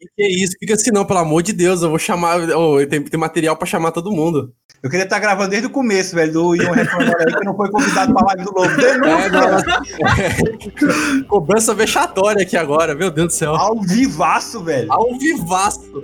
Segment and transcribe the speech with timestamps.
[0.00, 0.56] Que, é isso?
[0.58, 2.40] Fica assim, não, pelo amor de Deus, eu vou chamar.
[2.50, 4.52] Oh, tem, tem material pra chamar todo mundo.
[4.82, 7.70] Eu queria estar gravando desde o começo, velho, do Ian Reformador aí, que não foi
[7.70, 8.70] convidado pra live do Lobo.
[8.80, 13.54] É, não, é, cobrança vexatória aqui agora, meu Deus do céu.
[13.54, 14.90] Ao vivaço, velho.
[14.90, 16.02] Ao vivaço.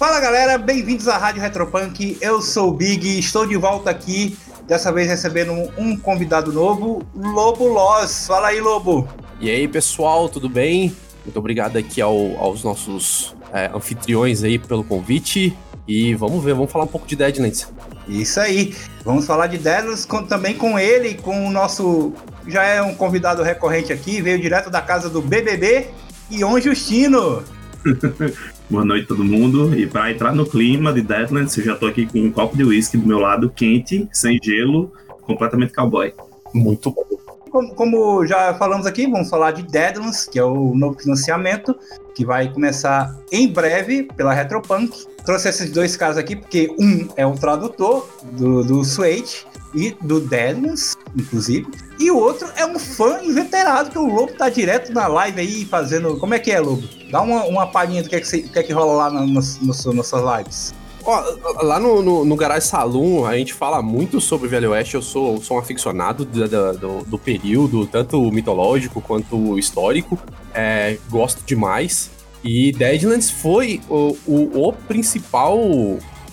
[0.00, 2.16] Fala galera, bem-vindos à Rádio Retropunk.
[2.22, 4.34] Eu sou o Big, estou de volta aqui,
[4.66, 8.26] dessa vez recebendo um convidado novo, Lobo Loz.
[8.26, 9.06] Fala aí, Lobo.
[9.38, 10.96] E aí, pessoal, tudo bem?
[11.22, 15.54] Muito obrigado aqui ao, aos nossos é, anfitriões aí pelo convite.
[15.86, 17.70] E vamos ver, vamos falar um pouco de Deadlands.
[18.08, 18.74] Isso aí,
[19.04, 22.14] vamos falar de Deadlands com, também com ele, com o nosso.
[22.48, 25.88] Já é um convidado recorrente aqui, veio direto da casa do BBB,
[26.30, 27.44] Ion Justino.
[28.70, 29.76] Boa noite todo mundo.
[29.76, 32.62] E para entrar no clima de Deadlands, eu já tô aqui com um copo de
[32.62, 36.14] uísque do meu lado, quente, sem gelo, completamente cowboy.
[36.54, 37.02] Muito bom.
[37.50, 41.76] Como, como, já falamos aqui, vamos falar de Deadlands, que é o novo financiamento,
[42.14, 45.04] que vai começar em breve pela Retropunk.
[45.26, 49.42] Trouxe esses dois caras aqui, porque um é o tradutor do, do Switch
[49.74, 51.66] e do Deadlands, inclusive.
[51.98, 55.64] E o outro é um fã inveterado, que o Lobo tá direto na live aí
[55.64, 56.16] fazendo.
[56.16, 56.82] Como é que é, Lobo?
[57.10, 59.40] Dá uma, uma palhinha do que é que, que, é que rola lá no, no,
[59.40, 60.74] no, nas suas lives.
[61.02, 61.22] Ó,
[61.62, 64.94] lá no, no, no, Garage Saloon, a gente fala muito sobre Velho Oeste.
[64.94, 70.18] Eu sou, sou um aficionado do, do, do período, tanto mitológico quanto histórico.
[70.54, 72.10] É, gosto demais.
[72.42, 75.58] E Deadlands foi o, o, o principal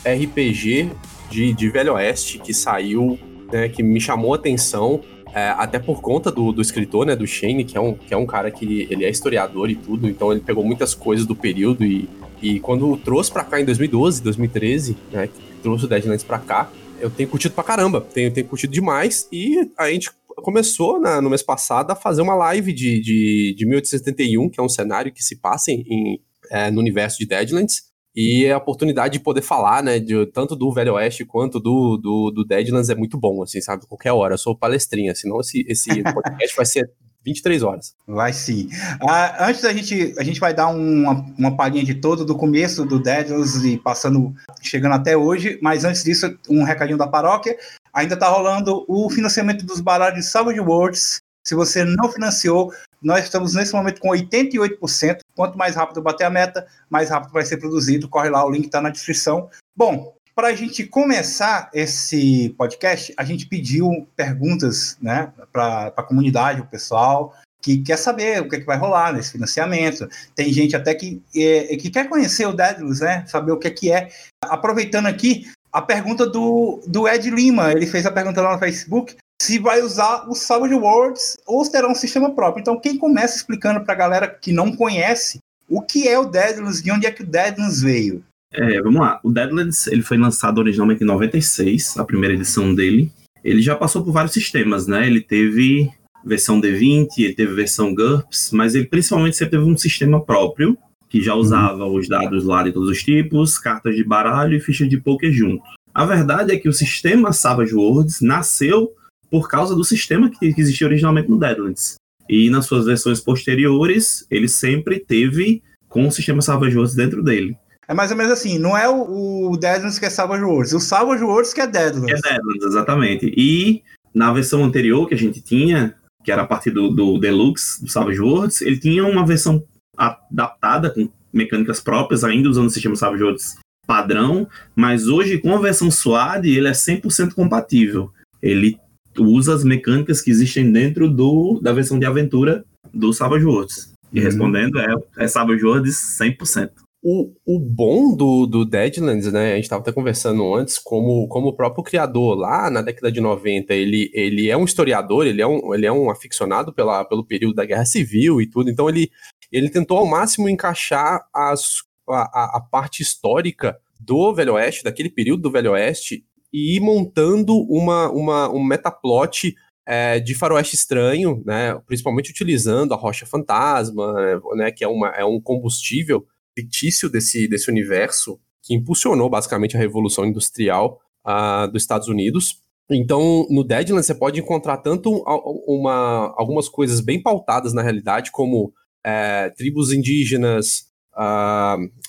[0.05, 0.91] RPG
[1.29, 3.19] de, de Velho Oeste que saiu,
[3.51, 5.01] né, que me chamou a atenção,
[5.33, 8.17] é, até por conta do, do escritor, né, do Shane, que é, um, que é
[8.17, 11.83] um cara que ele é historiador e tudo, então ele pegou muitas coisas do período
[11.83, 12.09] e,
[12.41, 15.29] e quando trouxe para cá em 2012, 2013, né,
[15.61, 19.69] trouxe o Deadlands para cá, eu tenho curtido pra caramba, tenho, tenho curtido demais e
[19.77, 24.49] a gente começou na, no mês passado a fazer uma live de, de, de 1871,
[24.49, 26.19] que é um cenário que se passa em,
[26.51, 27.83] é, no universo de Deadlands,
[28.19, 32.31] e a oportunidade de poder falar, né, de, tanto do Velho Oeste quanto do, do,
[32.31, 33.85] do Deadlands é muito bom, assim, sabe?
[33.85, 34.33] Qualquer hora.
[34.33, 36.91] Eu sou palestrinha, senão esse, esse podcast vai ser
[37.23, 37.93] 23 horas.
[38.07, 38.69] Vai sim.
[39.07, 42.85] Ah, antes da gente, a gente vai dar uma, uma palhinha de todo do começo
[42.85, 44.33] do Deadlands e passando,
[44.63, 47.55] chegando até hoje, mas antes disso, um recadinho da paróquia.
[47.93, 51.21] Ainda tá rolando o financiamento dos baralhos de Savage Worlds.
[51.45, 55.19] Se você não financiou, nós estamos nesse momento com 88%.
[55.35, 58.09] Quanto mais rápido bater a meta, mais rápido vai ser produzido.
[58.09, 59.49] Corre lá, o link está na descrição.
[59.75, 66.61] Bom, para a gente começar esse podcast, a gente pediu perguntas né, para a comunidade,
[66.61, 70.07] o pessoal, que quer saber o que, é que vai rolar nesse financiamento.
[70.35, 73.25] Tem gente até que, é, que quer conhecer o Daedalus, né?
[73.27, 74.09] Saber o que é que é.
[74.43, 79.15] Aproveitando aqui, a pergunta do, do Ed Lima, ele fez a pergunta lá no Facebook
[79.41, 82.61] se vai usar o Savage Worlds ou se terá um sistema próprio.
[82.61, 85.39] Então, quem começa explicando para a galera que não conhece
[85.69, 88.23] o que é o Deadlands e onde é que o Deadlands veio?
[88.51, 89.19] É, vamos lá.
[89.23, 93.11] O Deadlands ele foi lançado originalmente em 96, a primeira edição dele.
[93.43, 95.05] Ele já passou por vários sistemas, né?
[95.05, 95.91] Ele teve
[96.25, 100.77] versão D20, ele teve versão GURPS, mas ele principalmente sempre teve um sistema próprio,
[101.09, 101.95] que já usava uhum.
[101.95, 105.63] os dados lá de todos os tipos, cartas de baralho e fichas de poker junto.
[105.93, 108.91] A verdade é que o sistema Savage Worlds nasceu
[109.29, 111.95] por causa do sistema que, existia originalmente no Deadlands.
[112.29, 117.57] E nas suas versões posteriores, ele sempre teve com o sistema Savage Worlds dentro dele.
[117.87, 120.79] É mais ou menos assim, não é o, o Deadlands que é Savage Worlds, o
[120.79, 122.19] Savage Worlds que é Deadlands.
[122.19, 123.33] É Deadlands, exatamente.
[123.37, 123.81] E
[124.13, 127.89] na versão anterior que a gente tinha, que era a partir do, do Deluxe, do
[127.89, 129.63] Savage Worlds, ele tinha uma versão
[129.95, 133.57] adaptada com mecânicas próprias, ainda usando o sistema Savage Worlds
[133.87, 138.11] padrão, mas hoje com a versão SWAD ele é 100% compatível.
[138.41, 138.77] Ele
[139.17, 143.93] usa as mecânicas que existem dentro do, da versão de aventura do Savage Worlds.
[144.11, 144.25] E uhum.
[144.25, 146.69] respondendo, é, é Savage Worlds 100%.
[147.03, 151.49] O, o bom do, do Deadlands, né, a gente estava até conversando antes, como, como
[151.49, 155.47] o próprio criador lá na década de 90, ele, ele é um historiador, ele é
[155.47, 159.11] um, ele é um aficionado pela, pelo período da Guerra Civil e tudo, então ele,
[159.51, 165.43] ele tentou ao máximo encaixar as, a, a parte histórica do Velho Oeste, daquele período
[165.43, 169.55] do Velho Oeste, e ir montando uma, uma, um metaplot
[169.85, 174.13] é, de faroeste estranho, né, principalmente utilizando a rocha fantasma,
[174.55, 179.79] né, que é, uma, é um combustível fictício desse, desse universo que impulsionou basicamente a
[179.79, 182.61] revolução industrial uh, dos Estados Unidos.
[182.89, 185.23] Então, no Deadlands você pode encontrar tanto
[185.67, 188.73] uma, algumas coisas bem pautadas na realidade, como
[189.05, 190.87] é, tribos indígenas,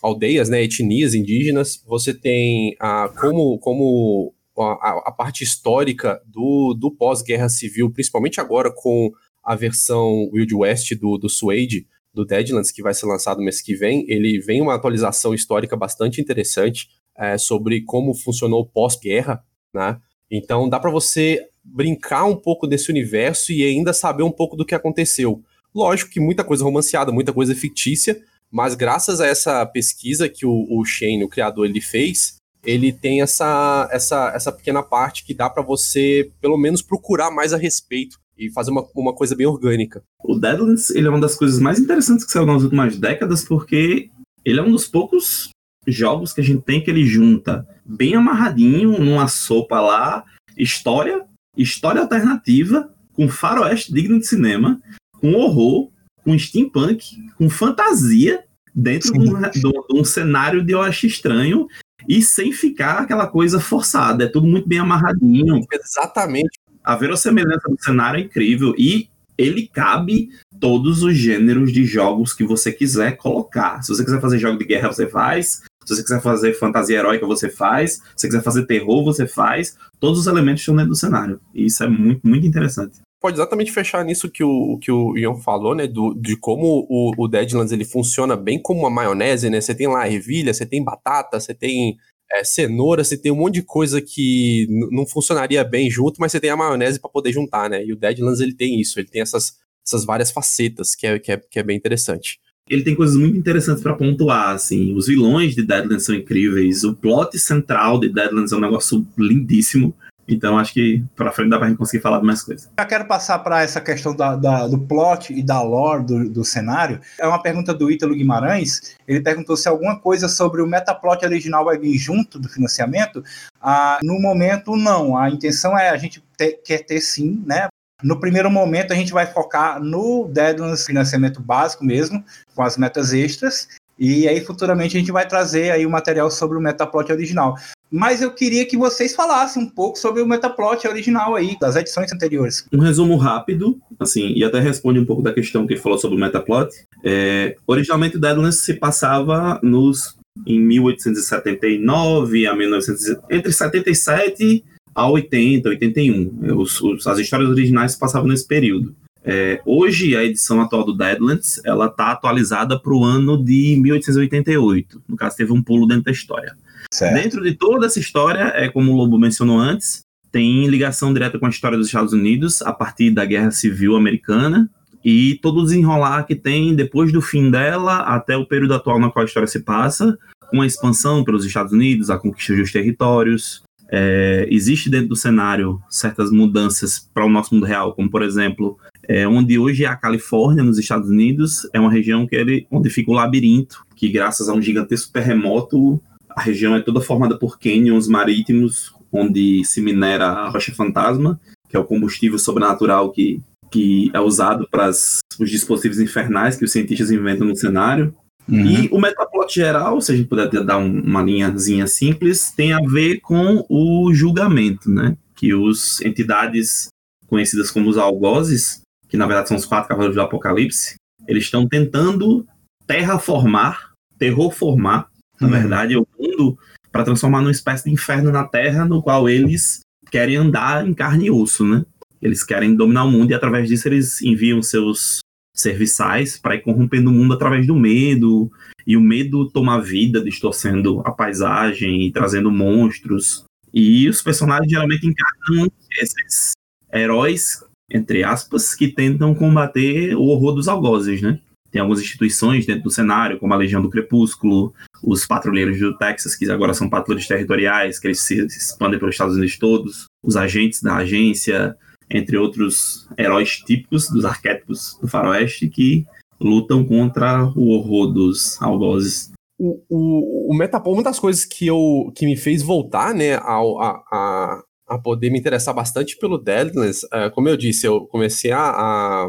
[0.02, 6.90] aldeias, né, etnias indígenas, você tem uh, como, como a, a, parte histórica do, do
[6.90, 9.10] pós-guerra civil, principalmente agora com
[9.42, 13.74] a versão Wild West do, do Suede, do Deadlands, que vai ser lançado mês que
[13.74, 19.98] vem, ele vem uma atualização histórica bastante interessante é, sobre como funcionou pós-guerra, né?
[20.30, 24.64] Então dá para você brincar um pouco desse universo e ainda saber um pouco do
[24.64, 25.42] que aconteceu.
[25.74, 28.20] Lógico que muita coisa romanceada, muita coisa fictícia,
[28.50, 33.22] mas graças a essa pesquisa que o, o Shane, o criador, ele fez, ele tem
[33.22, 38.18] essa, essa, essa pequena parte que dá para você, pelo menos, procurar mais a respeito
[38.36, 40.02] e fazer uma, uma coisa bem orgânica.
[40.24, 44.10] O Deadlands ele é uma das coisas mais interessantes que saiu nas últimas décadas, porque
[44.44, 45.50] ele é um dos poucos
[45.86, 50.24] jogos que a gente tem que ele junta bem amarradinho numa sopa lá,
[50.56, 51.24] história,
[51.56, 54.80] história alternativa, com faroeste digno de cinema,
[55.20, 55.90] com horror,
[56.28, 58.44] com steampunk, com fantasia,
[58.74, 61.66] dentro de um, de um, cenário de eu acho estranho
[62.06, 64.24] e sem ficar aquela coisa forçada.
[64.24, 65.64] É tudo muito bem amarradinho.
[65.72, 66.60] Exatamente.
[66.84, 69.08] A verossemelhança do cenário é incrível e
[69.38, 70.28] ele cabe
[70.60, 73.82] todos os gêneros de jogos que você quiser colocar.
[73.82, 75.62] Se você quiser fazer jogo de guerra, você faz.
[75.84, 77.94] Se você quiser fazer fantasia heróica, você faz.
[77.94, 79.78] Se você quiser fazer terror, você faz.
[79.98, 81.40] Todos os elementos estão dentro do cenário.
[81.54, 85.36] E isso é muito, muito interessante pode exatamente fechar nisso que o, que o Ian
[85.36, 85.86] falou, né?
[85.86, 89.60] Do, de como o, o Deadlands ele funciona bem como uma maionese, né?
[89.60, 91.96] Você tem lá ervilha, você tem batata, você tem
[92.30, 96.40] é, cenoura, você tem um monte de coisa que não funcionaria bem junto, mas você
[96.40, 97.84] tem a maionese para poder juntar, né?
[97.84, 99.54] E o Deadlands ele tem isso, ele tem essas,
[99.86, 102.38] essas várias facetas que é, que, é, que é bem interessante.
[102.68, 104.94] Ele tem coisas muito interessantes para pontuar, assim.
[104.94, 109.94] Os vilões de Deadlands são incríveis, o plot central de Deadlands é um negócio lindíssimo.
[110.28, 112.70] Então acho que para frente dá pra gente conseguir falar de mais coisas.
[112.78, 116.44] Já quero passar para essa questão da, da, do plot e da lore do, do
[116.44, 117.00] cenário.
[117.18, 118.96] É uma pergunta do Ítalo Guimarães.
[119.06, 123.24] Ele perguntou se alguma coisa sobre o metaplot original vai vir junto do financiamento.
[123.60, 125.16] Ah, no momento, não.
[125.16, 127.68] A intenção é a gente ter, quer ter sim, né?
[128.02, 133.12] No primeiro momento, a gente vai focar no Deadlands financiamento básico mesmo, com as metas
[133.12, 133.68] extras.
[133.98, 137.56] E aí, futuramente, a gente vai trazer aí o material sobre o metaplot original
[137.90, 142.12] mas eu queria que vocês falassem um pouco sobre o metaplot original aí, das edições
[142.12, 142.66] anteriores.
[142.72, 146.20] Um resumo rápido, assim, e até responde um pouco da questão que falou sobre o
[146.20, 146.70] metaplot.
[147.04, 154.64] É, originalmente o Deadlands se passava nos em 1879 a 1900, entre 77
[154.94, 156.56] a 80, 81.
[156.56, 158.94] Os, os, as histórias originais se passavam nesse período.
[159.24, 165.02] É, hoje, a edição atual do Deadlands, ela está atualizada para o ano de 1888.
[165.06, 166.56] No caso, teve um pulo dentro da história.
[166.92, 167.14] Certo.
[167.14, 170.02] Dentro de toda essa história, é como o Lobo mencionou antes,
[170.32, 174.70] tem ligação direta com a história dos Estados Unidos a partir da Guerra Civil Americana
[175.04, 179.10] e todo o desenrolar que tem depois do fim dela até o período atual na
[179.10, 180.18] qual a história se passa,
[180.50, 183.62] com a expansão pelos Estados Unidos, a conquista dos territórios.
[183.90, 188.78] É, existe dentro do cenário certas mudanças para o nosso mundo real, como por exemplo,
[189.08, 192.90] é, onde hoje é a Califórnia, nos Estados Unidos, é uma região que ele, onde
[192.90, 196.02] fica o labirinto, que graças a um gigantesco terremoto
[196.38, 201.76] a região é toda formada por cânions marítimos, onde se minera a rocha fantasma, que
[201.76, 203.42] é o combustível sobrenatural que,
[203.72, 208.14] que é usado para os dispositivos infernais que os cientistas inventam no cenário.
[208.48, 208.64] Uhum.
[208.64, 212.78] E o metaplot geral, se a gente puder dar um, uma linhazinha simples, tem a
[212.80, 215.16] ver com o julgamento, né?
[215.34, 216.86] Que os entidades
[217.26, 220.94] conhecidas como os algozes, que na verdade são os quatro cavaleiros do Apocalipse,
[221.26, 222.46] eles estão tentando
[222.86, 225.08] terraformar, terrorformar
[225.40, 225.52] na uhum.
[225.52, 226.58] verdade, é o mundo
[226.90, 229.80] para transformar numa espécie de inferno na Terra, no qual eles
[230.10, 231.84] querem andar em carne e osso, né?
[232.20, 235.20] Eles querem dominar o mundo e através disso eles enviam seus
[235.54, 238.50] serviçais para ir corrompendo o mundo através do medo.
[238.86, 243.44] E o medo toma vida, distorcendo a paisagem e trazendo monstros.
[243.72, 246.52] E os personagens geralmente encarnam esses
[246.92, 251.38] heróis, entre aspas, que tentam combater o horror dos algozes, né?
[251.70, 254.72] Tem algumas instituições dentro do cenário, como a Legião do Crepúsculo,
[255.02, 259.36] os patrulheiros do Texas, que agora são patrulheiros territoriais, que eles se expandem pelos Estados
[259.36, 261.76] Unidos todos, os agentes da agência,
[262.10, 266.06] entre outros heróis típicos dos arquétipos do faroeste que
[266.40, 269.32] lutam contra o horror dos algozes.
[269.58, 273.58] O, o, o Metapol, uma das coisas que, eu, que me fez voltar né, a,
[273.58, 278.70] a, a poder me interessar bastante pelo Deadlands, é, como eu disse, eu comecei a,
[278.70, 279.28] a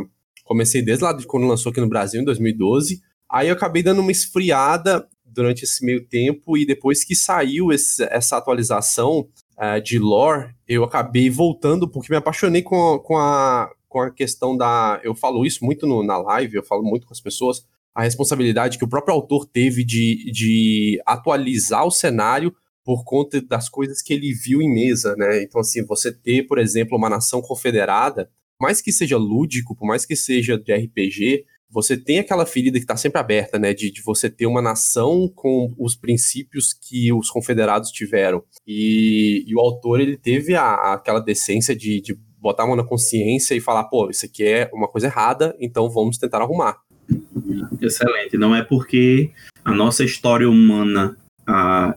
[0.50, 4.01] comecei desde lá de quando lançou aqui no Brasil, em 2012, aí eu acabei dando
[4.01, 9.27] uma esfriada durante esse meio tempo e depois que saiu esse, essa atualização
[9.60, 14.58] uh, de lore, eu acabei voltando porque me apaixonei com, com, a, com a questão
[14.58, 15.00] da.
[15.03, 17.63] Eu falo isso muito no, na live, eu falo muito com as pessoas.
[17.94, 22.51] a responsabilidade que o próprio autor teve de, de atualizar o cenário
[22.84, 25.44] por conta das coisas que ele viu em mesa, né?
[25.44, 30.06] Então, assim, você ter, por exemplo, uma nação confederada, mais que seja lúdico, por mais
[30.06, 33.74] que seja de RPG, você tem aquela ferida que está sempre aberta, né?
[33.74, 38.44] De, de, você ter uma nação com os princípios que os confederados tiveram.
[38.66, 42.84] E, e o autor, ele teve a, aquela decência de, de botar a mão na
[42.84, 46.78] consciência e falar, pô, isso aqui é uma coisa errada, então vamos tentar arrumar.
[47.82, 48.38] Excelente.
[48.38, 49.32] Não é porque
[49.63, 51.96] a nossa história humana ah,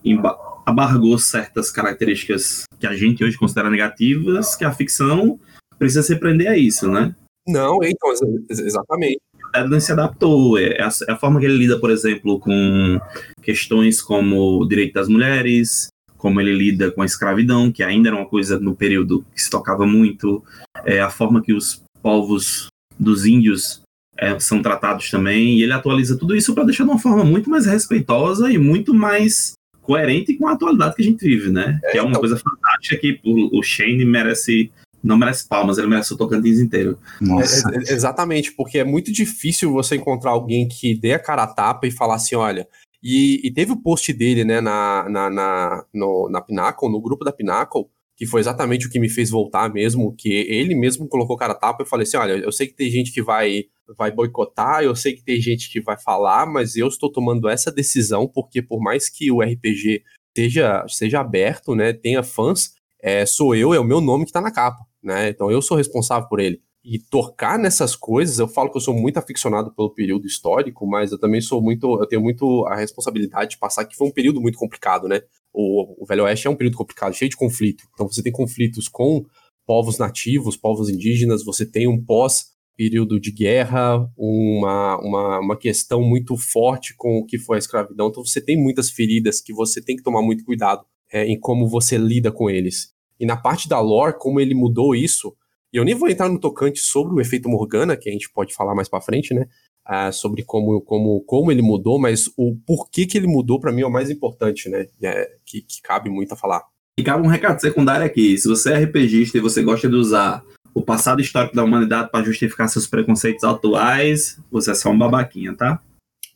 [0.67, 5.39] abargou certas características que a gente hoje considera negativas, que a ficção
[5.83, 7.13] precisa se prender a isso, né?
[7.49, 8.13] Não, então,
[8.49, 9.19] exatamente.
[9.53, 10.57] Edlin se adaptou.
[10.57, 13.01] É, é a, é a, forma que ele lida, por exemplo, com
[13.43, 18.17] questões como o direito das mulheres, como ele lida com a escravidão, que ainda era
[18.17, 20.41] uma coisa no período que se tocava muito,
[20.85, 23.83] é a forma que os povos dos índios
[24.17, 27.51] é, são tratados também, e ele atualiza tudo isso para deixar de uma forma muito
[27.51, 31.81] mais respeitosa e muito mais coerente com a atualidade que a gente vive, né?
[31.83, 32.21] É, que é uma então...
[32.21, 34.71] coisa fantástica que o, o Shane merece
[35.03, 36.99] não merece palmas, ele merece o Tocantins inteiro.
[37.21, 37.69] Nossa.
[37.71, 41.47] É, é, exatamente, porque é muito difícil você encontrar alguém que dê a cara a
[41.47, 42.69] tapa e falar assim, olha.
[43.03, 47.25] E, e teve o post dele, né, na, na, na, no, na Pinnacle, no grupo
[47.25, 51.37] da Pinnacle, que foi exatamente o que me fez voltar mesmo, que ele mesmo colocou
[51.37, 53.65] cara a tapa e falei assim, olha, eu sei que tem gente que vai
[53.99, 57.71] vai boicotar, eu sei que tem gente que vai falar, mas eu estou tomando essa
[57.71, 60.03] decisão porque por mais que o RPG
[60.37, 64.41] seja, seja aberto, né, tenha fãs, é, sou eu, é o meu nome que está
[64.41, 65.29] na capa, né?
[65.29, 66.61] Então eu sou responsável por ele.
[66.85, 71.13] E tocar nessas coisas, eu falo que eu sou muito aficionado pelo período histórico, mas
[71.13, 74.41] eu também sou muito, eu tenho muito a responsabilidade de passar que foi um período
[74.41, 75.21] muito complicado, né?
[75.53, 77.85] O, o Velho Oeste é um período complicado, cheio de conflito.
[77.95, 79.25] Então você tem conflitos com
[79.65, 86.03] povos nativos, povos indígenas, você tem um pós período de guerra, uma, uma, uma questão
[86.03, 88.09] muito forte com o que foi a escravidão.
[88.09, 91.69] Então você tem muitas feridas que você tem que tomar muito cuidado é, em como
[91.69, 92.93] você lida com eles.
[93.23, 95.33] E na parte da lore, como ele mudou isso,
[95.73, 98.53] e eu nem vou entrar no tocante sobre o efeito Morgana, que a gente pode
[98.53, 99.47] falar mais para frente, né?
[99.89, 103.83] Uh, sobre como, como, como ele mudou, mas o porquê que ele mudou para mim
[103.83, 104.89] é o mais importante, né?
[105.01, 106.65] É, que, que cabe muito a falar.
[106.99, 108.37] E cabe um recado secundário aqui.
[108.37, 112.25] Se você é RPGista e você gosta de usar o passado histórico da humanidade para
[112.25, 115.81] justificar seus preconceitos atuais, você é só um babaquinha, tá?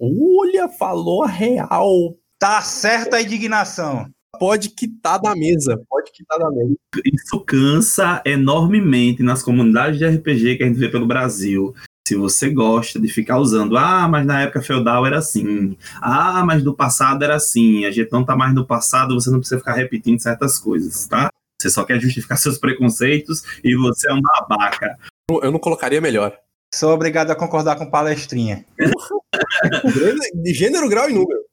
[0.01, 2.17] Olha, falou a real.
[2.39, 4.09] Tá certa a indignação.
[4.39, 6.75] Pode quitar da mesa, pode quitar da mesa.
[7.05, 11.75] Isso cansa enormemente nas comunidades de RPG que a gente vê pelo Brasil.
[12.07, 16.63] Se você gosta de ficar usando, ah, mas na época feudal era assim, ah, mas
[16.63, 19.75] do passado era assim, a gente não tá mais no passado, você não precisa ficar
[19.75, 21.29] repetindo certas coisas, tá?
[21.61, 24.97] Você só quer justificar seus preconceitos e você é um babaca.
[25.29, 26.39] Eu não colocaria melhor.
[26.73, 28.65] Sou obrigado a concordar com palestrinha.
[30.35, 31.46] de gênero, grau e número.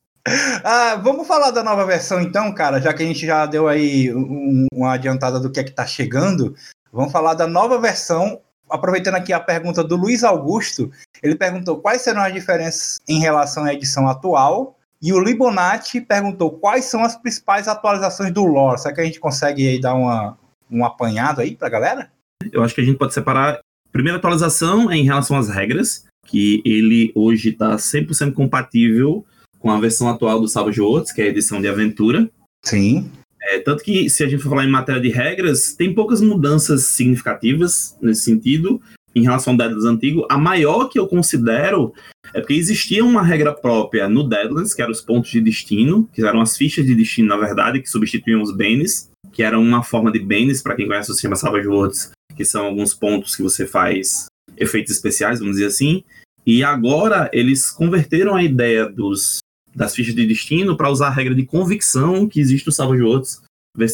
[0.64, 4.14] Ah, vamos falar da nova versão então, cara, já que a gente já deu aí
[4.14, 6.56] um, uma adiantada do que é que tá chegando.
[6.92, 8.40] Vamos falar da nova versão.
[8.70, 10.90] Aproveitando aqui a pergunta do Luiz Augusto,
[11.22, 16.52] ele perguntou quais serão as diferenças em relação à edição atual e o Libonati perguntou
[16.52, 18.80] quais são as principais atualizações do lore.
[18.80, 20.38] Será que a gente consegue aí dar uma,
[20.72, 22.10] um apanhado aí pra galera?
[22.52, 23.60] Eu acho que a gente pode separar.
[23.92, 29.26] Primeira atualização é em relação às regras, que ele hoje está 100% compatível
[29.64, 32.30] com a versão atual do Savage Worlds, que é a edição de aventura.
[32.62, 33.10] Sim.
[33.42, 36.88] É, tanto que, se a gente for falar em matéria de regras, tem poucas mudanças
[36.88, 38.82] significativas nesse sentido
[39.16, 40.28] em relação ao Deadlands antigo.
[40.30, 41.94] A maior que eu considero
[42.34, 46.22] é porque existia uma regra própria no Deadlands, que eram os pontos de destino, que
[46.22, 50.12] eram as fichas de destino, na verdade, que substituíam os Banes, que eram uma forma
[50.12, 53.66] de Banes, para quem conhece o sistema Savage Worlds, que são alguns pontos que você
[53.66, 54.26] faz
[54.58, 56.04] efeitos especiais, vamos dizer assim.
[56.46, 59.40] E agora eles converteram a ideia dos,
[59.76, 63.42] das fichas de destino para usar a regra de convicção que existe no Savage Worlds,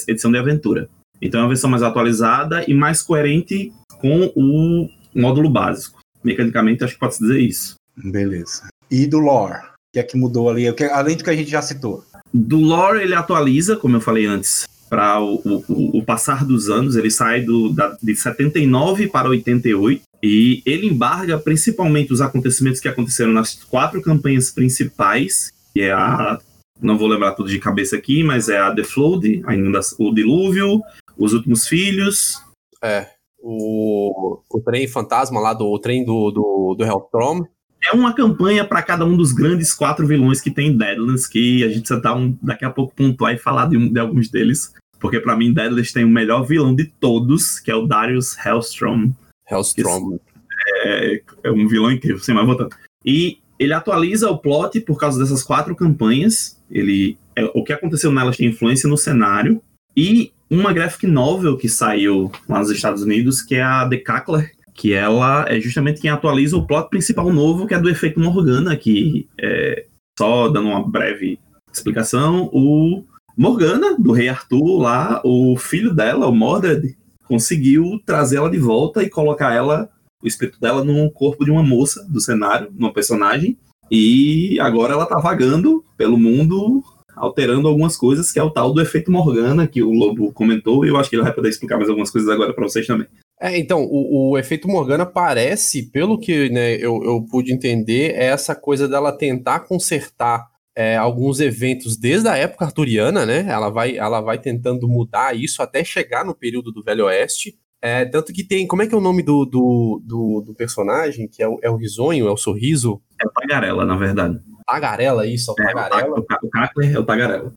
[0.07, 0.89] edição de aventura.
[1.21, 5.99] Então é uma versão mais atualizada e mais coerente com o módulo básico.
[6.23, 7.75] Mecanicamente, acho que pode-se dizer isso.
[7.97, 8.67] Beleza.
[8.89, 9.57] E do lore?
[9.59, 10.67] O que é que mudou ali?
[10.91, 12.03] Além do que a gente já citou.
[12.33, 16.95] Do lore, ele atualiza, como eu falei antes, para o, o, o, passar dos anos.
[16.95, 20.01] Ele sai do, da, de 79 para 88.
[20.21, 26.37] E ele embarga principalmente os acontecimentos que aconteceram nas quatro campanhas principais, que é a.
[26.81, 29.51] Não vou lembrar tudo de cabeça aqui, mas é a The Flood, a
[30.01, 30.81] o Dilúvio,
[31.17, 32.41] Os Últimos Filhos.
[32.81, 33.07] É,
[33.41, 37.43] o, o trem fantasma lá do o trem do, do, do Hellstrom.
[37.81, 41.67] É uma campanha para cada um dos grandes quatro vilões que tem Deadlands, que a
[41.67, 44.73] gente precisa dar um, daqui a pouco pontuar e falar de, de alguns deles.
[44.99, 49.11] Porque para mim, Deadlands tem o melhor vilão de todos, que é o Darius Hellstrom.
[49.49, 50.19] Hellstrom.
[50.83, 52.75] É, é um vilão incrível, sem mais voltando.
[53.05, 56.57] E ele atualiza o plot por causa dessas quatro campanhas.
[56.71, 59.61] Ele, é, o que aconteceu nelas tem influência no cenário.
[59.95, 64.51] E uma graphic novel que saiu lá nos Estados Unidos, que é a The Cackler,
[64.73, 68.75] que ela é justamente quem atualiza o plot principal novo, que é do efeito Morgana,
[68.77, 69.85] que é,
[70.17, 71.37] só dando uma breve
[71.71, 73.03] explicação, o
[73.37, 79.03] Morgana, do Rei Arthur, lá, o filho dela, o Mordred, conseguiu trazer ela de volta
[79.03, 79.89] e colocar ela,
[80.21, 83.57] o espírito dela, no corpo de uma moça do cenário, uma personagem,
[83.91, 86.83] e agora ela tá vagando pelo mundo
[87.15, 90.89] alterando algumas coisas, que é o tal do efeito Morgana, que o Lobo comentou, e
[90.89, 93.07] eu acho que ele vai poder explicar mais algumas coisas agora para vocês também.
[93.41, 98.25] É, então, o, o, efeito Morgana parece, pelo que né, eu, eu pude entender, é
[98.25, 103.45] essa coisa dela tentar consertar é, alguns eventos desde a época arturiana, né?
[103.49, 107.57] Ela vai, ela vai tentando mudar isso até chegar no período do Velho Oeste.
[107.81, 108.67] É, tanto que tem.
[108.67, 111.27] Como é que é o nome do, do, do, do personagem?
[111.27, 113.01] Que é o, é o risonho, é o sorriso?
[113.21, 114.39] É o Tagarela, na verdade.
[114.67, 116.17] Tagarela, isso, é o Tagarela.
[116.17, 117.53] É, o, o Cackler é o Tagarela.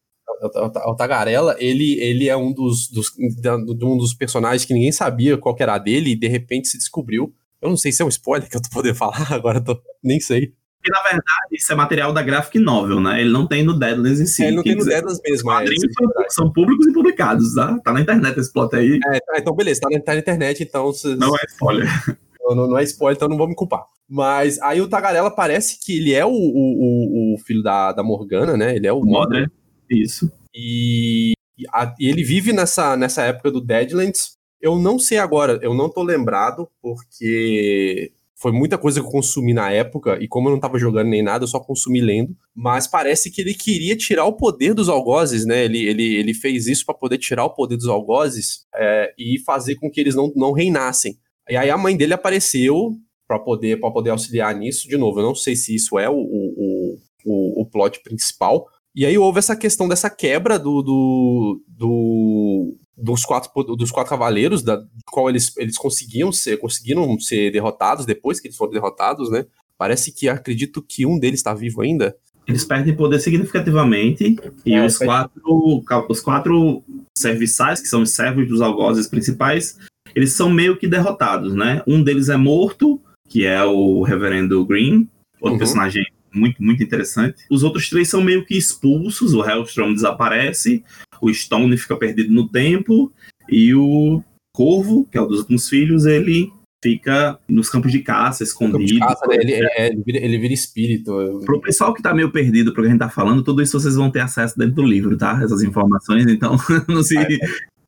[0.86, 5.54] O Tagarela, ele, ele é um dos, dos, um dos personagens que ninguém sabia qual
[5.58, 7.32] era dele e de repente se descobriu.
[7.60, 10.18] Eu não sei se é um spoiler que eu tô podendo falar, agora tô, nem
[10.18, 10.52] sei.
[10.84, 11.22] E na verdade,
[11.52, 13.20] isso é material da graphic novel, né?
[13.20, 14.42] Ele não tem no Deadlands em si.
[14.42, 15.36] É, ele não tem no Deadlands mesmo.
[15.36, 17.78] Os quadrinhos é, são, são, públicos e publicados, tá?
[17.78, 18.98] Tá na internet esse plot aí.
[19.12, 20.92] É, tá, então beleza, tá na, tá na internet, então...
[20.92, 21.16] Cês...
[21.16, 21.88] Não é spoiler.
[22.44, 23.86] Não, não, é spoiler, então não vou me culpar.
[24.08, 28.56] Mas aí o Tagarela parece que ele é o, o, o filho da, da Morgana,
[28.56, 28.74] né?
[28.74, 29.48] Ele é o Modern.
[29.88, 30.30] Isso.
[30.54, 31.32] E,
[31.72, 34.36] a, e ele vive nessa, nessa época do Deadlands.
[34.60, 38.12] Eu não sei agora, eu não tô lembrado, porque
[38.42, 41.22] foi muita coisa que eu consumi na época, e como eu não tava jogando nem
[41.22, 42.36] nada, eu só consumi lendo.
[42.52, 45.64] Mas parece que ele queria tirar o poder dos algozes, né?
[45.64, 49.76] Ele, ele, ele fez isso para poder tirar o poder dos algozes é, e fazer
[49.76, 51.16] com que eles não, não reinassem.
[51.48, 52.90] E aí a mãe dele apareceu
[53.28, 54.88] para poder, poder auxiliar nisso.
[54.88, 59.06] De novo, eu não sei se isso é o, o, o, o plot principal, e
[59.06, 64.82] aí houve essa questão dessa quebra do, do, do dos quatro dos quatro cavaleiros, da
[65.06, 69.46] qual eles, eles conseguiam ser conseguiram ser derrotados depois que eles foram derrotados, né?
[69.78, 72.14] Parece que acredito que um deles está vivo ainda.
[72.46, 74.36] Eles perdem poder significativamente
[74.66, 76.82] e é, os quatro os quatro
[77.16, 79.78] serviçais que são os servos dos algozes principais,
[80.14, 81.82] eles são meio que derrotados, né?
[81.86, 85.08] Um deles é morto, que é o Reverendo Green,
[85.40, 85.58] outro uhum.
[85.58, 87.44] personagem muito, muito interessante.
[87.50, 90.82] Os outros três são meio que expulsos, o Hellstrom desaparece,
[91.22, 93.12] o Stone fica perdido no tempo,
[93.48, 94.22] e o
[94.54, 98.84] Corvo, que é um dos últimos filhos, ele fica nos campos de caça, escondido.
[98.84, 99.36] De caça, né?
[99.36, 101.40] ele, é, ele, vira, ele vira espírito.
[101.46, 103.94] Pro pessoal que tá meio perdido pro que a gente tá falando, tudo isso vocês
[103.94, 105.40] vão ter acesso dentro do livro, tá?
[105.42, 106.56] Essas informações, então
[106.88, 107.16] não se...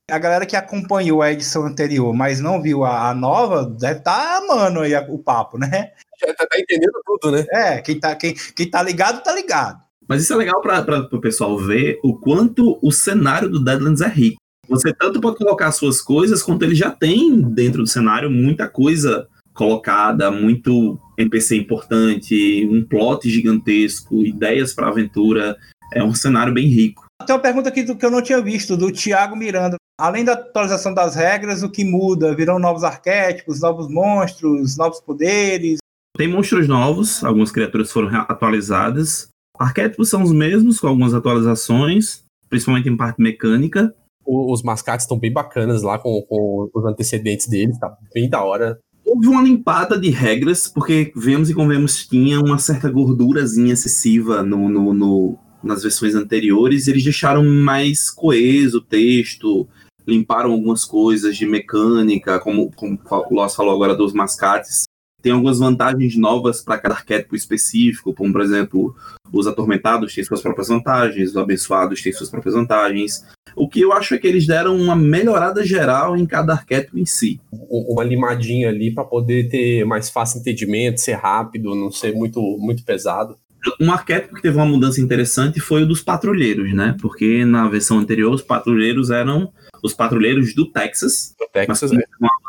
[0.09, 4.17] A galera que acompanhou a edição anterior, mas não viu a, a nova, deve estar
[4.17, 5.93] tá amando aí o papo, né?
[6.21, 7.45] Já tá, tá, entendendo tudo, né?
[7.51, 9.83] É, quem tá, quem, quem tá ligado, tá ligado.
[10.09, 14.09] Mas isso é legal para o pessoal ver o quanto o cenário do Deadlands é
[14.09, 14.37] rico.
[14.69, 19.27] Você tanto pode colocar suas coisas, quanto ele já tem dentro do cenário muita coisa
[19.53, 25.57] colocada, muito NPC importante, um plot gigantesco, ideias para aventura.
[25.93, 27.05] É um cenário bem rico.
[27.25, 29.77] Tem uma pergunta aqui do que eu não tinha visto, do Thiago Miranda.
[29.99, 32.35] Além da atualização das regras, o que muda?
[32.35, 35.79] Virão novos arquétipos, novos monstros, novos poderes?
[36.17, 39.29] Tem monstros novos, algumas criaturas foram atualizadas.
[39.59, 43.95] Arquétipos são os mesmos, com algumas atualizações, principalmente em parte mecânica.
[44.27, 48.79] Os mascates estão bem bacanas lá com, com, os antecedentes deles, tá bem da hora.
[49.05, 54.69] Houve uma limpada de regras, porque vemos e convemos tinha uma certa gordurazinha excessiva no,
[54.69, 59.67] no, no nas versões anteriores, eles deixaram mais coeso o texto,
[60.07, 64.85] limparam algumas coisas de mecânica, como, como o Loss falou agora dos mascates.
[65.23, 68.95] Tem algumas vantagens novas para cada arquétipo específico, como, por exemplo,
[69.35, 73.25] os atormentados têm suas próprias vantagens, os abençoados têm suas próprias vantagens.
[73.57, 77.07] O que eu acho é que eles deram uma melhorada geral em cada arquétipo em
[77.07, 77.41] si.
[77.51, 82.85] Uma limadinha ali para poder ter mais fácil entendimento, ser rápido, não ser muito, muito
[82.85, 83.37] pesado
[83.81, 86.97] um arquétipo que teve uma mudança interessante foi o dos patrulheiros, né?
[87.01, 89.51] Porque na versão anterior os patrulheiros eram
[89.83, 91.35] os patrulheiros do Texas.
[91.39, 92.07] Do Texas, mas, é.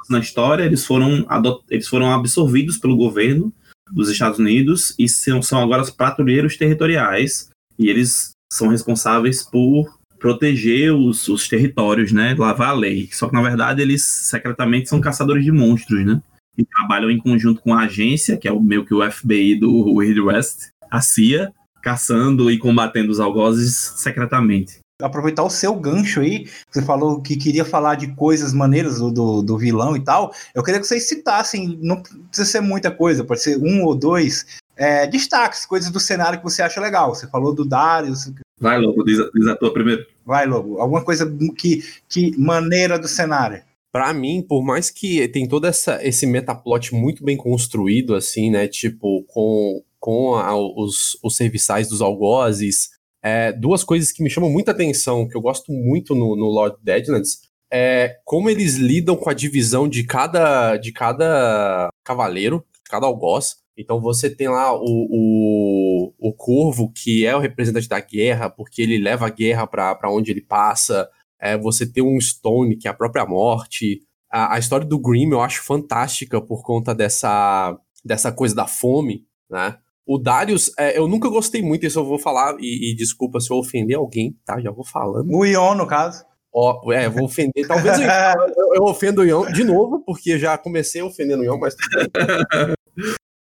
[0.10, 1.26] na história eles foram
[1.70, 3.54] eles foram absorvidos pelo governo
[3.92, 10.00] dos Estados Unidos e são, são agora os patrulheiros territoriais e eles são responsáveis por
[10.20, 12.36] proteger os, os territórios, né?
[12.38, 13.10] Lavar a lei.
[13.12, 16.22] Só que na verdade eles secretamente são caçadores de monstros, né?
[16.58, 19.94] E trabalham em conjunto com a agência, que é o meio que o FBI do
[19.94, 24.80] Weird West, a CIA caçando e combatendo os algozes secretamente.
[25.02, 29.42] Aproveitar o seu gancho aí, você falou que queria falar de coisas maneiras do, do,
[29.42, 30.34] do, vilão e tal.
[30.54, 34.46] Eu queria que vocês citassem, não precisa ser muita coisa, pode ser um ou dois
[34.78, 37.14] é, destaques, coisas do cenário que você acha legal.
[37.14, 38.32] Você falou do Darius.
[38.58, 40.06] Vai, Lobo, diz, diz a tua primeiro.
[40.26, 40.80] Vai, Lobo.
[40.80, 43.62] Alguma coisa que, que maneira do cenário.
[43.92, 48.68] Para mim, por mais que tem todo essa, esse metaplot muito bem construído, assim, né?
[48.68, 52.92] Tipo, com, com a, os, os serviçais dos algozes,
[53.26, 56.78] é, duas coisas que me chamam muita atenção, que eu gosto muito no, no Lord
[56.84, 57.40] Deadlands,
[57.74, 63.56] é como eles lidam com a divisão de cada, de cada cavaleiro, de cada algoz.
[63.76, 68.84] Então você tem lá o, o, o Corvo, que é o representante da guerra, porque
[68.84, 71.10] ele leva a guerra para onde ele passa.
[71.42, 74.04] É, você tem um Stone, que é a própria morte.
[74.32, 79.26] A, a história do Grimm eu acho fantástica por conta dessa, dessa coisa da fome,
[79.50, 79.80] né?
[80.06, 83.52] O Darius, é, eu nunca gostei muito, isso eu vou falar, e, e, desculpa se
[83.52, 84.60] eu ofender alguém, tá?
[84.60, 85.36] Já vou falando.
[85.36, 86.24] O Ion, no caso.
[86.54, 87.68] Ó, é, vou ofender.
[87.68, 88.06] Talvez eu,
[88.56, 91.76] eu, eu ofendo o Ion de novo, porque já comecei ofendendo o Ion, mas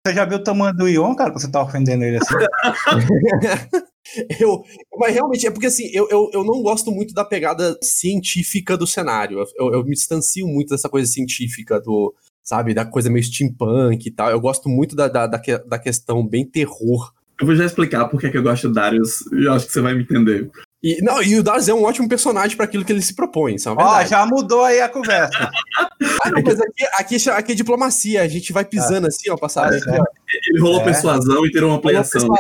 [0.07, 2.35] Você já viu o tamanho do Ion, cara, pra você tá ofendendo ele assim?
[4.39, 4.63] eu,
[4.99, 8.87] mas realmente, é porque assim, eu, eu, eu não gosto muito da pegada científica do
[8.87, 9.39] cenário.
[9.57, 14.11] Eu, eu me distancio muito dessa coisa científica do, sabe, da coisa meio steampunk e
[14.11, 14.31] tal.
[14.31, 17.13] Eu gosto muito da, da, da, da questão bem terror.
[17.41, 19.95] Eu vou já explicar por que eu gosto do Darius, eu acho que você vai
[19.95, 20.49] me entender.
[20.85, 23.57] E, não, e o Darius é um ótimo personagem para aquilo que ele se propõe,
[23.57, 23.81] sabe?
[23.81, 25.33] É Ó, já mudou aí a conversa.
[26.23, 29.09] ah, não, mas aqui, aqui, aqui, é diplomacia, a gente vai pisando é.
[29.09, 29.73] assim, ó, passado.
[29.73, 29.79] É.
[29.79, 30.85] Ele rolou é.
[30.85, 32.29] persuasão e tirou uma ampliação.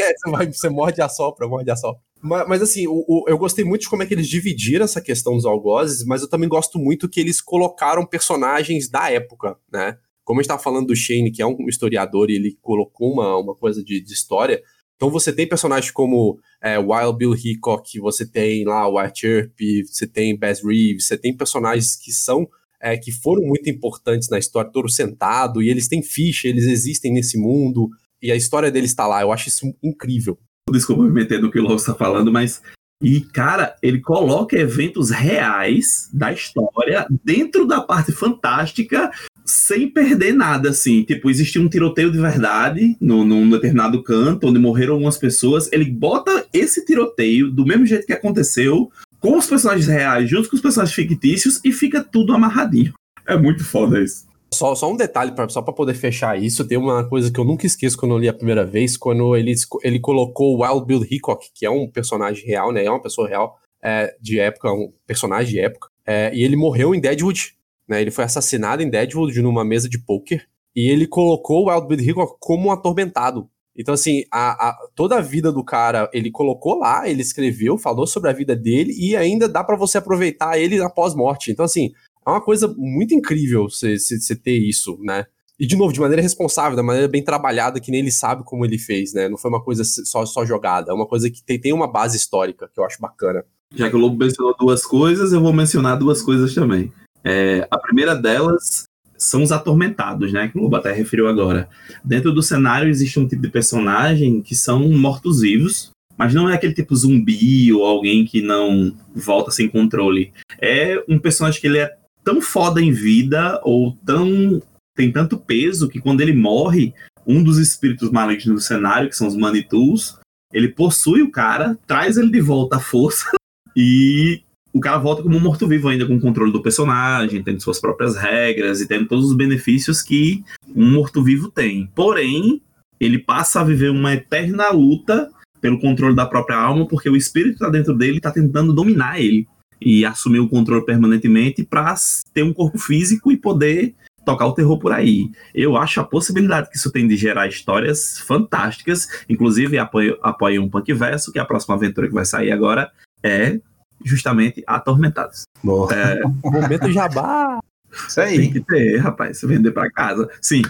[0.00, 2.00] É, você, vai, você morde a sopra, morde a sopra.
[2.22, 5.00] Mas, mas assim, o, o, eu gostei muito de como é que eles dividiram essa
[5.00, 9.98] questão dos algozes, mas eu também gosto muito que eles colocaram personagens da época, né?
[10.22, 13.36] Como a gente tava falando do Shane, que é um historiador, e ele colocou uma,
[13.36, 14.62] uma coisa de, de história,
[15.00, 19.58] então você tem personagens como é, Wild Bill Hickok, você tem lá o White Earp,
[19.86, 22.46] você tem Bass Reeves, você tem personagens que são
[22.78, 27.14] é, que foram muito importantes na história, Toro Sentado, e eles têm ficha, eles existem
[27.14, 27.88] nesse mundo,
[28.20, 29.22] e a história deles está lá.
[29.22, 30.38] Eu acho isso incrível.
[30.70, 32.60] Desculpa me meter no que o Lobo está falando, mas
[33.02, 39.10] e, cara, ele coloca eventos reais da história dentro da parte fantástica
[39.50, 41.02] sem perder nada, assim.
[41.02, 45.70] Tipo, existia um tiroteio de verdade no, num determinado canto, onde morreram algumas pessoas.
[45.72, 50.56] Ele bota esse tiroteio do mesmo jeito que aconteceu, com os personagens reais, junto com
[50.56, 52.94] os personagens fictícios, e fica tudo amarradinho.
[53.26, 54.24] É muito foda isso.
[54.52, 57.44] Só, só um detalhe, pra, só para poder fechar isso, tem uma coisa que eu
[57.44, 61.06] nunca esqueço quando eu li a primeira vez, quando ele, ele colocou o Wild Bill
[61.08, 62.84] Hickok, que é um personagem real, né?
[62.84, 65.88] É uma pessoa real é, de época, um personagem de época.
[66.06, 67.54] É, e ele morreu em Deadwood.
[67.90, 68.00] Né?
[68.00, 72.08] Ele foi assassinado em Deadwood numa mesa de poker e ele colocou o Wild Bill
[72.08, 73.50] Hickok como um atormentado.
[73.76, 78.06] Então, assim, a, a, toda a vida do cara, ele colocou lá, ele escreveu, falou
[78.06, 81.50] sobre a vida dele e ainda dá para você aproveitar ele após morte.
[81.50, 81.90] Então, assim,
[82.24, 83.96] é uma coisa muito incrível você
[84.36, 85.24] ter isso, né?
[85.58, 88.64] E, de novo, de maneira responsável, da maneira bem trabalhada, que nem ele sabe como
[88.64, 89.28] ele fez, né?
[89.28, 92.16] Não foi uma coisa só, só jogada, é uma coisa que tem, tem uma base
[92.16, 93.44] histórica, que eu acho bacana.
[93.74, 96.92] Já que o Lobo mencionou duas coisas, eu vou mencionar duas coisas também.
[97.24, 98.84] É, a primeira delas
[99.16, 100.48] são os atormentados, né?
[100.48, 101.68] Que o Lobo até referiu agora.
[102.02, 106.74] Dentro do cenário existe um tipo de personagem que são mortos-vivos, mas não é aquele
[106.74, 110.32] tipo zumbi ou alguém que não volta sem controle.
[110.60, 114.60] É um personagem que ele é tão foda em vida ou tão
[114.96, 116.92] tem tanto peso que quando ele morre,
[117.26, 120.18] um dos espíritos malignos do cenário, que são os Manitools,
[120.52, 123.30] ele possui o cara, traz ele de volta à força
[123.76, 127.80] e o cara volta como um morto-vivo ainda com o controle do personagem, tendo suas
[127.80, 131.90] próprias regras e tendo todos os benefícios que um morto-vivo tem.
[131.94, 132.62] Porém,
[133.00, 135.30] ele passa a viver uma eterna luta
[135.60, 139.46] pelo controle da própria alma, porque o espírito está dentro dele está tentando dominar ele
[139.80, 141.94] e assumir o controle permanentemente para
[142.32, 145.30] ter um corpo físico e poder tocar o terror por aí.
[145.54, 150.68] Eu acho a possibilidade que isso tem de gerar histórias fantásticas, inclusive apoio, apoio um
[150.68, 152.90] Punk Verso, que é a próxima aventura que vai sair agora
[153.22, 153.60] é
[154.04, 155.44] justamente Atormentados.
[155.62, 155.92] Boa.
[155.94, 156.20] É...
[156.44, 157.60] Momento jabá!
[157.92, 158.38] Isso aí.
[158.38, 160.28] Tem que ter, rapaz, vender para casa.
[160.40, 160.62] Sim.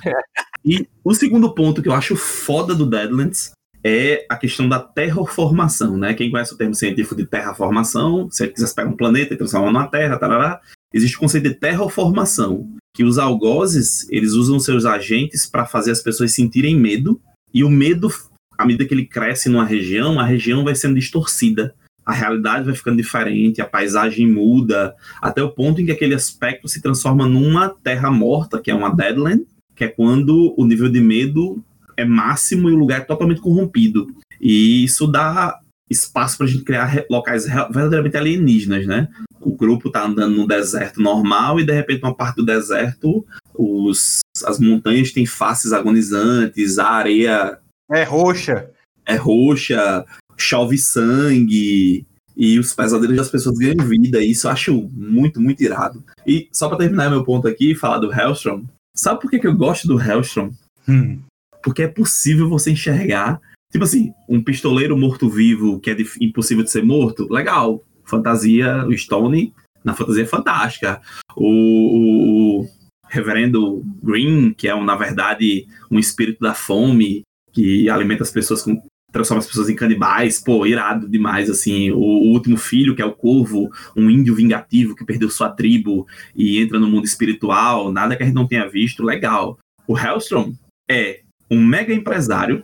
[0.65, 5.97] e o segundo ponto que eu acho foda do Deadlands é a questão da terraformação,
[5.97, 6.15] né?
[6.15, 9.73] Quem conhece o termo científico de terraformação, se ele quiser pegar um planeta e transformar
[9.73, 10.61] numa terra, tarará,
[10.93, 16.03] existe o conceito de terraformação, que os algozes, eles usam seus agentes para fazer as
[16.03, 17.21] pessoas sentirem medo,
[17.55, 18.13] e o medo,
[18.59, 22.75] à medida que ele cresce numa região, a região vai sendo distorcida a realidade vai
[22.75, 27.69] ficando diferente, a paisagem muda, até o ponto em que aquele aspecto se transforma numa
[27.69, 31.63] terra morta, que é uma deadland, que é quando o nível de medo
[31.97, 34.09] é máximo e o lugar é totalmente corrompido.
[34.41, 35.59] E isso dá
[35.89, 39.09] espaço para a gente criar locais verdadeiramente alienígenas, né?
[39.41, 44.21] O grupo tá andando no deserto normal e de repente uma parte do deserto os
[44.45, 47.59] as montanhas têm faces agonizantes, a areia
[47.91, 48.71] é roxa.
[49.05, 50.05] É roxa,
[50.41, 54.23] chove sangue, e os pesadelos das pessoas ganham vida.
[54.23, 56.03] E isso eu acho muito, muito irado.
[56.27, 58.65] E só para terminar meu ponto aqui, falar do Hellstrom.
[58.97, 60.51] Sabe por que, que eu gosto do Hellstrom?
[60.89, 61.21] Hum.
[61.63, 63.41] Porque é possível você enxergar.
[63.71, 67.85] Tipo assim, um pistoleiro morto-vivo que é impossível de ser morto, legal.
[68.05, 69.53] Fantasia, o Stone,
[69.85, 71.01] na fantasia é fantástica.
[71.37, 72.69] O, o, o
[73.07, 77.23] Reverendo Green, que é, um, na verdade, um espírito da fome,
[77.53, 81.99] que alimenta as pessoas com, transforma as pessoas em canibais, pô, irado demais, assim, o,
[81.99, 86.59] o, último filho, que é o Corvo, um índio vingativo que perdeu sua tribo e
[86.59, 89.59] entra no mundo espiritual, nada que a gente não tenha visto, legal.
[89.87, 90.53] O Hellstrom
[90.91, 91.21] é
[91.51, 92.63] um mega empresário,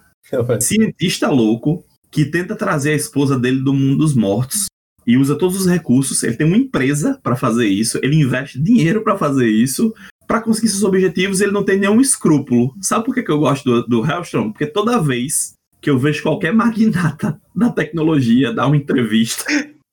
[0.61, 4.67] cientista louco, que tenta trazer a esposa dele do mundo dos mortos
[5.07, 9.03] e usa todos os recursos, ele tem uma empresa para fazer isso, ele investe dinheiro
[9.03, 9.95] para fazer isso,
[10.27, 12.75] para conseguir seus objetivos, ele não tem nenhum escrúpulo.
[12.81, 14.51] Sabe por que, que eu gosto do, do Hellstrom?
[14.51, 15.55] Porque toda vez
[15.87, 19.45] que eu vejo qualquer magnata da tecnologia dar uma entrevista.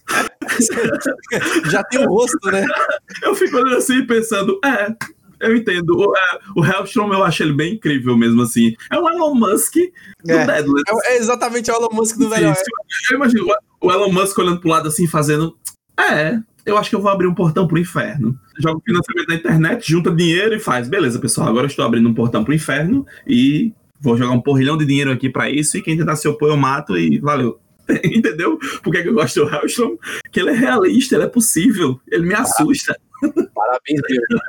[1.69, 2.65] Já tem o rosto, né?
[3.21, 4.91] Eu fico olhando assim pensando, é,
[5.39, 5.95] eu entendo.
[5.95, 8.75] O, é, o Hellstrom eu acho ele bem incrível mesmo, assim.
[8.91, 9.73] É o Elon Musk
[10.23, 10.59] do é.
[10.59, 12.53] É, é, exatamente o Elon Musk do velho.
[13.11, 13.47] Eu imagino
[13.81, 15.57] o Elon Musk olhando pro lado assim, fazendo.
[15.99, 18.37] É, eu acho que eu vou abrir um portão pro inferno.
[18.57, 20.87] Joga financiamento na internet, junta dinheiro e faz.
[20.87, 24.77] Beleza, pessoal, agora eu estou abrindo um portão pro inferno e vou jogar um porrilhão
[24.77, 27.59] de dinheiro aqui para isso e quem tentar se opor eu mato e valeu.
[28.03, 28.59] Entendeu?
[28.83, 29.97] Por que, eu gosto do Hellstrom?
[30.31, 32.95] Que ele é realista, ele é possível, ele me assusta.
[33.55, 34.41] Parabéns, Deus.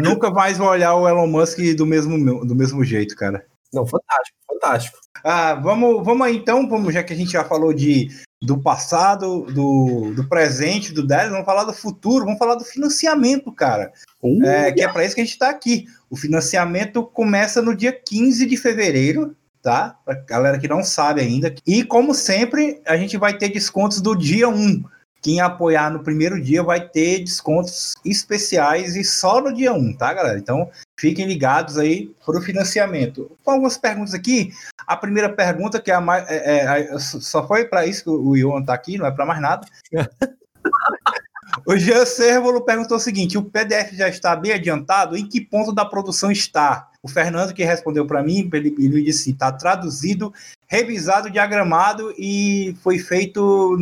[0.02, 3.44] Nunca mais vou olhar o Elon Musk do mesmo, do mesmo jeito, cara.
[3.72, 4.98] Não, fantástico, fantástico.
[5.24, 8.08] Ah, vamos, vamos aí então, vamos, já que a gente já falou de,
[8.44, 13.50] do passado, do, do presente, do 10, vamos falar do futuro, vamos falar do financiamento,
[13.50, 13.92] cara.
[14.22, 15.86] Uh, é, que é para isso que a gente está aqui.
[16.10, 19.96] O financiamento começa no dia 15 de fevereiro, tá?
[20.04, 21.54] Pra galera que não sabe ainda.
[21.66, 24.84] E como sempre, a gente vai ter descontos do dia 1.
[25.24, 30.12] Quem apoiar no primeiro dia vai ter descontos especiais e só no dia 1, tá,
[30.12, 30.38] galera?
[30.38, 33.34] Então, fiquem ligados aí para o financiamento.
[33.42, 34.52] Com algumas perguntas aqui.
[34.86, 36.28] A primeira pergunta, que é a mais.
[36.28, 39.40] É, é, só foi para isso que o Ion tá aqui, não é para mais
[39.40, 39.66] nada.
[41.66, 45.16] O Jean Servolo perguntou o seguinte: o PDF já está bem adiantado?
[45.16, 46.90] Em que ponto da produção está?
[47.00, 50.32] O Fernando, que respondeu para mim, ele, ele disse: está traduzido,
[50.66, 53.76] revisado, diagramado e foi feito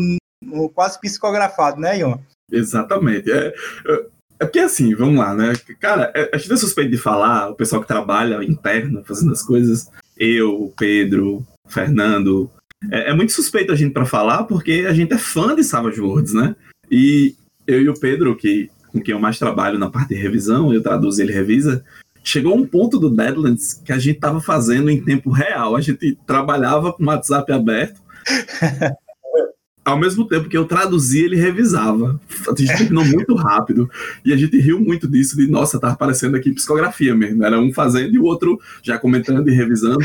[0.75, 2.17] quase psicografado, né, Ion?
[2.51, 3.31] Exatamente.
[3.31, 3.55] É,
[3.87, 4.07] é,
[4.41, 5.53] é porque assim, vamos lá, né?
[5.81, 9.43] Cara, é, a gente é suspeito de falar, o pessoal que trabalha interno, fazendo as
[9.43, 12.51] coisas, eu, o Pedro, Fernando.
[12.91, 16.01] É, é muito suspeito a gente para falar, porque a gente é fã de Savage
[16.01, 16.55] Worlds, né?
[16.91, 17.35] E
[17.67, 20.83] eu e o Pedro, que, com quem eu mais trabalho na parte de revisão, eu
[20.83, 21.85] traduzo e ele revisa,
[22.23, 25.77] chegou um ponto do Deadlands que a gente estava fazendo em tempo real.
[25.77, 28.01] A gente trabalhava com o WhatsApp aberto.
[29.85, 32.21] ao mesmo tempo que eu traduzia, ele revisava.
[32.49, 33.91] A gente terminou muito rápido.
[34.25, 37.45] E a gente riu muito disso, de nossa, tá aparecendo aqui psicografia mesmo.
[37.45, 40.05] Era um fazendo e o outro já comentando e revisando.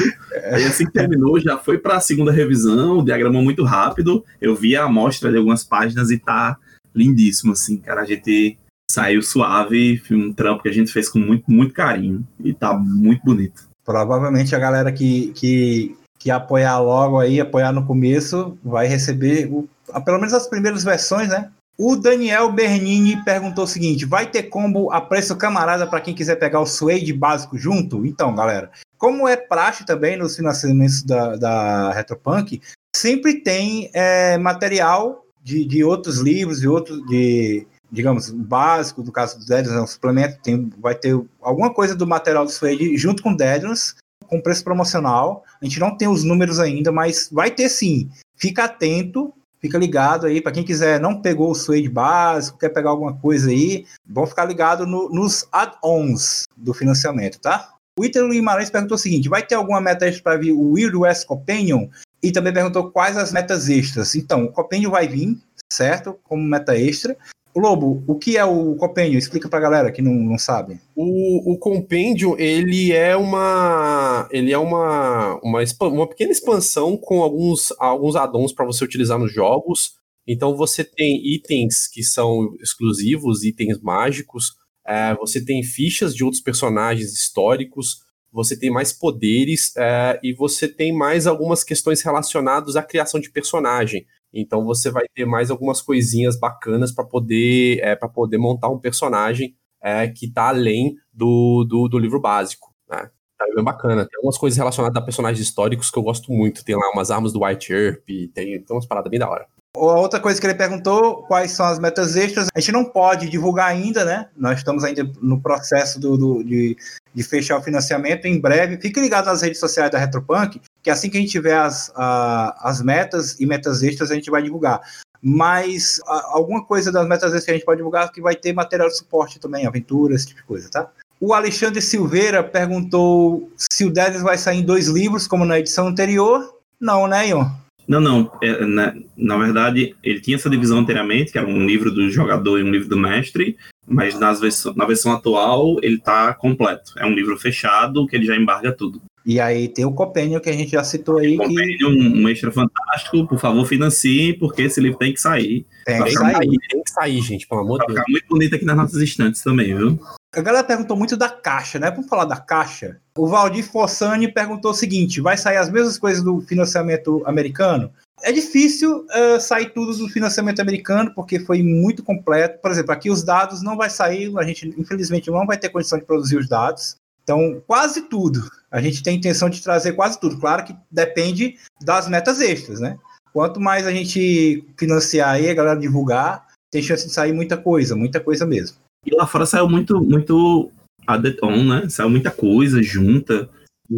[0.52, 4.26] Aí assim que terminou, já foi para a segunda revisão, diagramou muito rápido.
[4.42, 6.58] Eu vi a amostra de algumas páginas e tá
[6.96, 8.02] lindíssimo, assim, cara.
[8.02, 8.58] A gente
[8.90, 12.74] saiu suave, foi um trampo que a gente fez com muito, muito carinho e tá
[12.74, 13.68] muito bonito.
[13.86, 15.96] Provavelmente a galera que, que,
[16.28, 19.66] que apoiar logo aí, apoiar no começo, vai receber o,
[20.04, 21.50] pelo menos as primeiras versões, né?
[21.80, 26.36] O Daniel Bernini perguntou o seguinte: vai ter combo a preço camarada para quem quiser
[26.36, 28.06] pegar o Suede básico junto?
[28.06, 32.62] Então, galera, como é praxe também nos financiamentos da, da Retropunk,
[32.94, 39.40] sempre tem é, material de, de outros livros, de outros, de, digamos, básico, no caso
[39.40, 43.24] do Deadlands, é um suplemento, tem, vai ter alguma coisa do material do Suede junto
[43.24, 43.96] com Deadlands,
[44.28, 45.44] com preço promocional.
[45.62, 48.10] A gente não tem os números ainda, mas vai ter sim.
[48.36, 50.42] Fica atento, fica ligado aí.
[50.42, 54.46] Para quem quiser, não pegou o Suede básico, quer pegar alguma coisa aí, vão ficar
[54.46, 57.74] ligado no, nos add-ons do financiamento, tá?
[57.98, 60.96] O Ítalo Guimarães perguntou o seguinte: vai ter alguma meta extra para vir o Weird
[60.96, 61.88] West Companion?
[62.22, 64.16] E também perguntou quais as metas extras.
[64.16, 65.38] Então, o Copêndio vai vir,
[65.72, 66.18] certo?
[66.24, 67.18] Como meta extra.
[67.60, 69.17] Lobo, o que é o Compêndio?
[69.17, 70.80] Explica pra galera que não, não sabe.
[70.96, 77.74] O, o Compêndio, ele é uma ele é uma, uma, uma pequena expansão com alguns,
[77.80, 79.93] alguns addons para você utilizar nos jogos.
[80.28, 86.41] Então você tem itens que são exclusivos, itens mágicos, é, você tem fichas de outros
[86.41, 88.00] personagens históricos,
[88.32, 93.32] você tem mais poderes é, e você tem mais algumas questões relacionadas à criação de
[93.32, 94.06] personagem.
[94.34, 98.80] Então você vai ter mais algumas coisinhas bacanas para poder é, para poder montar um
[98.80, 102.74] personagem é, que está além do, do, do, livro básico.
[102.90, 103.10] Né?
[103.38, 104.08] Tá bem bacana.
[104.10, 106.66] Tem umas coisas relacionadas a personagens históricos que eu gosto muito.
[106.66, 109.48] Tem lá umas armas do White Earp, tem, tem umas paradas bem da hora.
[109.76, 112.48] Outra coisa que ele perguntou, quais são as metas extras?
[112.56, 114.28] A gente não pode divulgar ainda, né?
[114.36, 116.76] Nós estamos ainda no processo do, do de,
[117.13, 118.82] de, fechar o financiamento em breve.
[118.82, 122.82] Fique ligado nas redes sociais da Retropunk, que assim que a gente tiver as, as
[122.82, 124.80] metas e metas extras, a gente vai divulgar.
[125.21, 128.88] Mas alguma coisa das metas extras que a gente pode divulgar que vai ter material
[128.88, 130.89] de suporte também, aventuras, esse tipo de coisa, tá?
[131.19, 135.88] O Alexandre Silveira perguntou se o Denis vai sair em dois livros, como na edição
[135.88, 136.56] anterior.
[136.80, 137.50] Não, né, Ion?
[137.86, 138.32] Não, não.
[138.41, 142.60] É, na, na, verdade, ele tinha essa divisão anteriormente, que era um livro do jogador
[142.60, 146.93] e um livro do mestre, mas nas versão, na versão atual ele está completo.
[146.97, 149.02] É um livro fechado que ele já embarga tudo.
[149.28, 151.36] E aí tem o Companion que a gente já citou aí.
[151.36, 151.86] O Companion, que...
[151.86, 155.66] um, um extra fantástico, por favor, financie, porque esse livro tem que sair.
[155.86, 158.00] Tem que sair, tem que sair, gente, pelo amor de Deus.
[158.00, 160.00] ficar muito bonito aqui nas nossas estantes também, viu?
[160.34, 161.92] A galera perguntou muito da caixa, né?
[161.92, 163.02] Vamos falar da caixa.
[163.18, 167.92] O Valdir Fossani perguntou o seguinte: vai sair as mesmas coisas do financiamento americano?
[168.24, 172.62] É difícil uh, sair tudo do financiamento americano, porque foi muito completo.
[172.62, 176.00] Por exemplo, aqui os dados não vai sair, a gente infelizmente não vai ter condição
[176.00, 176.96] de produzir os dados.
[177.28, 178.50] Então, quase tudo.
[178.72, 180.40] A gente tem intenção de trazer quase tudo.
[180.40, 182.98] Claro que depende das metas extras, né?
[183.34, 187.98] Quanto mais a gente financiar aí, a galera divulgar, tem chance de sair muita coisa,
[187.98, 188.78] muita coisa mesmo.
[189.06, 190.72] E lá fora saiu muito, muito
[191.06, 191.90] add-on, né?
[191.90, 193.50] Saiu muita coisa junta.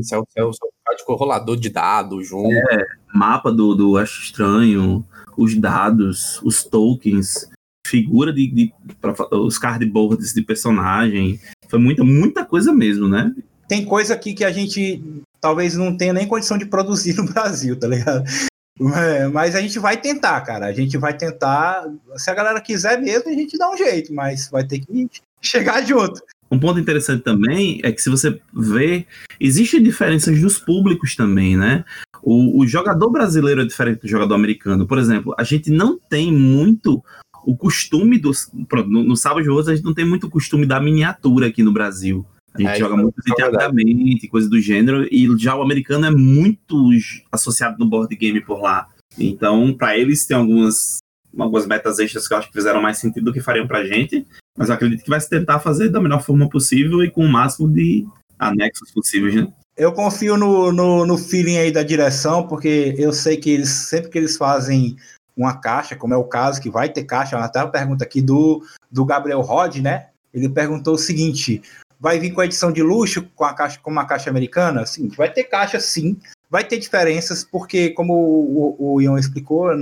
[0.01, 2.51] Saiu, saiu, saiu de rolador de dados junto.
[2.51, 5.05] É, mapa do, do Acho Estranho,
[5.37, 7.47] os dados, os tokens,
[7.85, 11.39] figura de, de pra, os cardboards de personagem.
[11.69, 13.33] Foi muita, muita coisa mesmo, né?
[13.67, 15.01] Tem coisa aqui que a gente
[15.39, 18.23] talvez não tenha nem condição de produzir no Brasil, tá ligado?
[18.95, 20.65] É, mas a gente vai tentar, cara.
[20.65, 21.85] A gente vai tentar.
[22.15, 25.07] Se a galera quiser mesmo, a gente dá um jeito, mas vai ter que
[25.41, 26.21] chegar junto.
[26.51, 29.05] Um ponto interessante também é que se você vê,
[29.39, 31.85] existem diferenças dos públicos também, né?
[32.23, 34.87] O, o jogador brasileiro é diferente do jogador americano.
[34.87, 37.03] Por exemplo, a gente não tem muito
[37.49, 38.31] o costume do.
[38.85, 41.73] No, no Sábado de Rosa, a gente não tem muito costume da miniatura aqui no
[41.73, 42.23] Brasil.
[42.53, 46.87] A gente é, joga muito desenhadamente, coisa do gênero, e já o americano é muito
[47.31, 48.87] associado no board game por lá.
[49.17, 50.97] Então, para eles, tem algumas,
[51.37, 54.25] algumas metas extras que eu acho que fizeram mais sentido do que fariam pra gente,
[54.55, 57.31] mas eu acredito que vai se tentar fazer da melhor forma possível e com o
[57.31, 58.05] máximo de
[58.37, 59.47] anexos possíveis, né?
[59.75, 64.09] Eu confio no, no, no feeling aí da direção, porque eu sei que eles, sempre
[64.09, 64.97] que eles fazem
[65.41, 68.63] uma caixa, como é o caso, que vai ter caixa, até uma pergunta aqui do,
[68.91, 70.07] do Gabriel Rod, né?
[70.33, 71.61] Ele perguntou o seguinte:
[71.99, 74.85] Vai vir com a edição de luxo, com a caixa, com uma caixa americana?
[74.85, 76.17] Sim, vai ter caixa sim.
[76.49, 79.75] Vai ter diferenças, porque, como o, o Ion explicou, é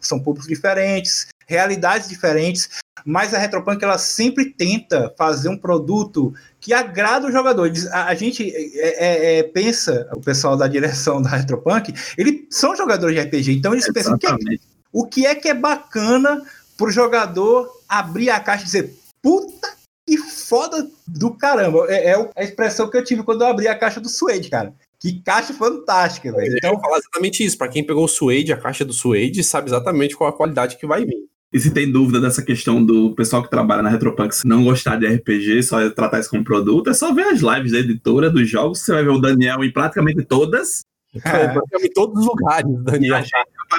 [0.00, 2.68] são públicos diferentes, realidades diferentes,
[3.04, 7.70] mas a Retropunk ela sempre tenta fazer um produto que agrada o jogador.
[7.92, 12.76] A, a gente é, é, é, pensa, o pessoal da direção da Retropunk, eles são
[12.76, 14.20] jogadores de RPG, então eles Exatamente.
[14.20, 14.58] pensam que é,
[14.92, 16.42] o que é que é bacana
[16.76, 19.68] para o jogador abrir a caixa e dizer puta
[20.06, 21.86] que foda do caramba.
[21.88, 24.74] É, é, a expressão que eu tive quando eu abri a caixa do Suede, cara.
[24.98, 26.56] Que caixa fantástica, velho.
[26.56, 27.56] Então, eu vou falar exatamente isso.
[27.56, 30.86] Para quem pegou o Suede, a caixa do Suede, sabe exatamente qual a qualidade que
[30.86, 31.30] vai vir.
[31.52, 35.06] E se tem dúvida dessa questão do pessoal que trabalha na Retropunk não gostar de
[35.06, 38.80] RPG, só tratar isso como produto, é só ver as lives da editora dos jogos,
[38.80, 40.82] você vai ver o Daniel em praticamente todas.
[41.12, 43.24] É, em todos os lugares, Daniel.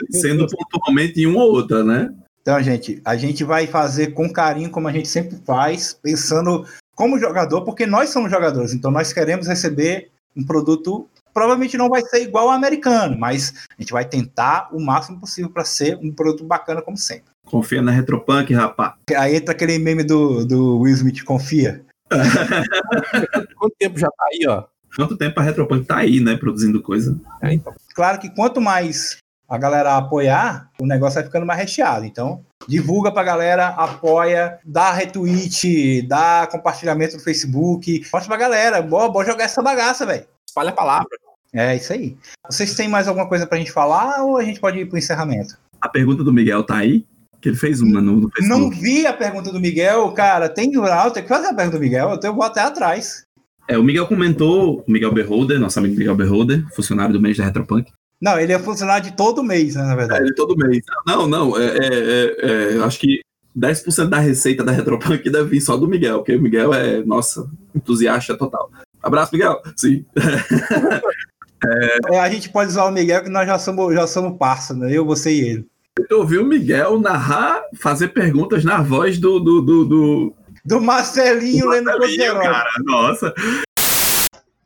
[0.02, 2.14] Aparecendo pontualmente em uma ou outra, né?
[2.42, 7.20] Então, gente, a gente vai fazer com carinho, como a gente sempre faz, pensando como
[7.20, 11.08] jogador, porque nós somos jogadores, então nós queremos receber um produto.
[11.34, 15.50] Provavelmente não vai ser igual ao americano, mas a gente vai tentar o máximo possível
[15.50, 17.32] para ser um produto bacana, como sempre.
[17.46, 18.96] Confia na Retropunk, rapaz.
[19.16, 21.86] Aí entra aquele meme do, do Will Smith, confia.
[23.56, 24.66] Quanto tempo já tá aí, ó?
[24.96, 27.18] Quanto tempo a Retropunk tá aí, né, produzindo coisa?
[27.42, 27.74] É, então.
[27.96, 29.18] Claro que quanto mais
[29.52, 32.06] a galera apoiar, o negócio vai ficando mais recheado.
[32.06, 38.00] Então, divulga pra galera, apoia, dá retweet, dá compartilhamento no Facebook.
[38.14, 40.24] Mostra pra galera, bora, bora jogar essa bagaça, velho.
[40.48, 41.10] Espalha a palavra.
[41.54, 42.16] É isso aí.
[42.50, 45.58] Vocês têm mais alguma coisa pra gente falar ou a gente pode ir pro encerramento?
[45.82, 47.06] A pergunta do Miguel tá aí?
[47.42, 48.48] Que ele fez uma no, no Facebook.
[48.48, 50.48] Não vi a pergunta do Miguel, cara.
[50.48, 50.80] Tem que
[51.14, 53.24] tem que fazer a pergunta do Miguel, eu vou até atrás.
[53.68, 57.44] É, o Miguel comentou, o Miguel Beholder, nosso amigo Miguel Beholder, funcionário do mês da
[57.44, 57.92] Retropunk,
[58.22, 60.22] não, ele é funcionário de todo mês, né, na verdade.
[60.22, 60.84] É, de todo mês.
[61.08, 63.22] Não, não, é, é, é, é acho que
[63.58, 67.50] 10% da receita da Retropunk deve vir só do Miguel, porque o Miguel é, nossa,
[67.76, 68.70] entusiasta total.
[69.02, 69.60] Abraço, Miguel.
[69.76, 70.06] Sim.
[72.12, 74.92] é, a gente pode usar o Miguel, que nós já somos, já somos parça, né?
[74.92, 75.68] Eu, você e ele.
[76.10, 79.40] Eu ouvi o Miguel narrar, fazer perguntas na voz do.
[79.40, 80.34] Do, do, do...
[80.64, 83.34] do Marcelinho, do Marcelinho lendo cara, Nossa.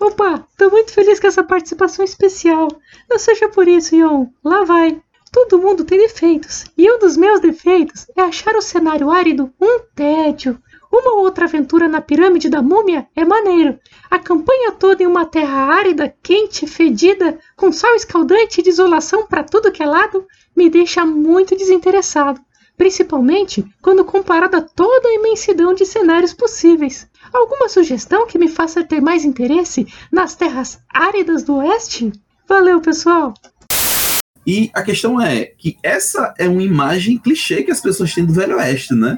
[0.06, 2.68] Opa, tô muito feliz com essa participação especial.
[3.10, 4.28] Não seja por isso, Yon.
[4.44, 5.02] Lá vai.
[5.32, 9.80] Todo mundo tem defeitos, e um dos meus defeitos é achar o cenário árido um
[9.96, 10.62] tédio.
[10.92, 13.80] Uma outra aventura na pirâmide da múmia é maneiro.
[14.08, 19.44] A campanha toda em uma terra árida, quente, fedida, com sol escaldante e desolação para
[19.44, 22.40] tudo que é lado, me deixa muito desinteressado,
[22.78, 27.10] principalmente quando comparado a toda a imensidão de cenários possíveis.
[27.36, 32.14] Alguma sugestão que me faça ter mais interesse nas terras áridas do oeste?
[32.48, 33.34] Valeu, pessoal!
[34.48, 38.32] E a questão é que essa é uma imagem clichê que as pessoas têm do
[38.32, 39.18] Velho Oeste, né?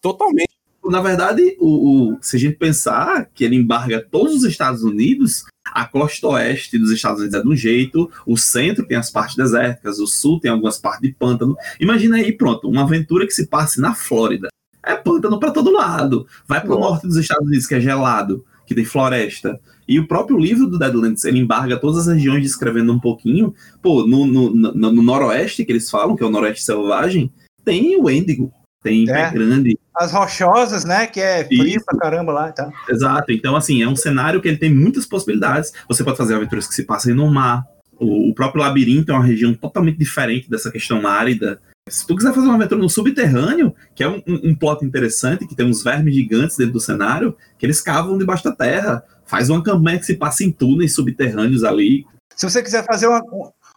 [0.00, 4.82] Totalmente na verdade, o, o, se a gente pensar que ele embarga todos os Estados
[4.82, 9.10] Unidos, a costa oeste dos Estados Unidos é de um jeito, o centro tem as
[9.10, 11.54] partes desérticas, o sul tem algumas partes de pântano.
[11.78, 14.48] Imagina aí, pronto, uma aventura que se passe na Flórida.
[14.84, 16.26] É pântano para todo lado.
[16.46, 19.60] Vai para o norte dos Estados Unidos, que é gelado, que tem floresta.
[19.86, 23.52] E o próprio livro do Deadlands, ele embarga todas as regiões descrevendo um pouquinho.
[23.82, 27.32] Pô, no, no, no, no noroeste, que eles falam, que é o noroeste selvagem,
[27.64, 28.52] tem o Índigo,
[28.82, 29.12] tem é.
[29.12, 29.78] Pé Grande.
[29.94, 31.06] As rochosas, né?
[31.06, 31.84] Que é frio Isso.
[31.84, 32.48] pra caramba lá.
[32.48, 32.72] Então.
[32.88, 33.32] Exato.
[33.32, 35.72] Então, assim, é um cenário que ele tem muitas possibilidades.
[35.88, 37.64] Você pode fazer aventuras que se passem no mar.
[37.98, 41.60] O, o próprio labirinto é uma região totalmente diferente dessa questão árida.
[41.90, 45.46] Se tu quiser fazer uma aventura no subterrâneo, que é um, um, um plot interessante,
[45.46, 49.04] que tem uns vermes gigantes dentro do cenário, que eles cavam debaixo da terra.
[49.26, 52.06] Faz uma campanha que se passa em túneis subterrâneos ali.
[52.34, 53.22] Se você quiser fazer uma,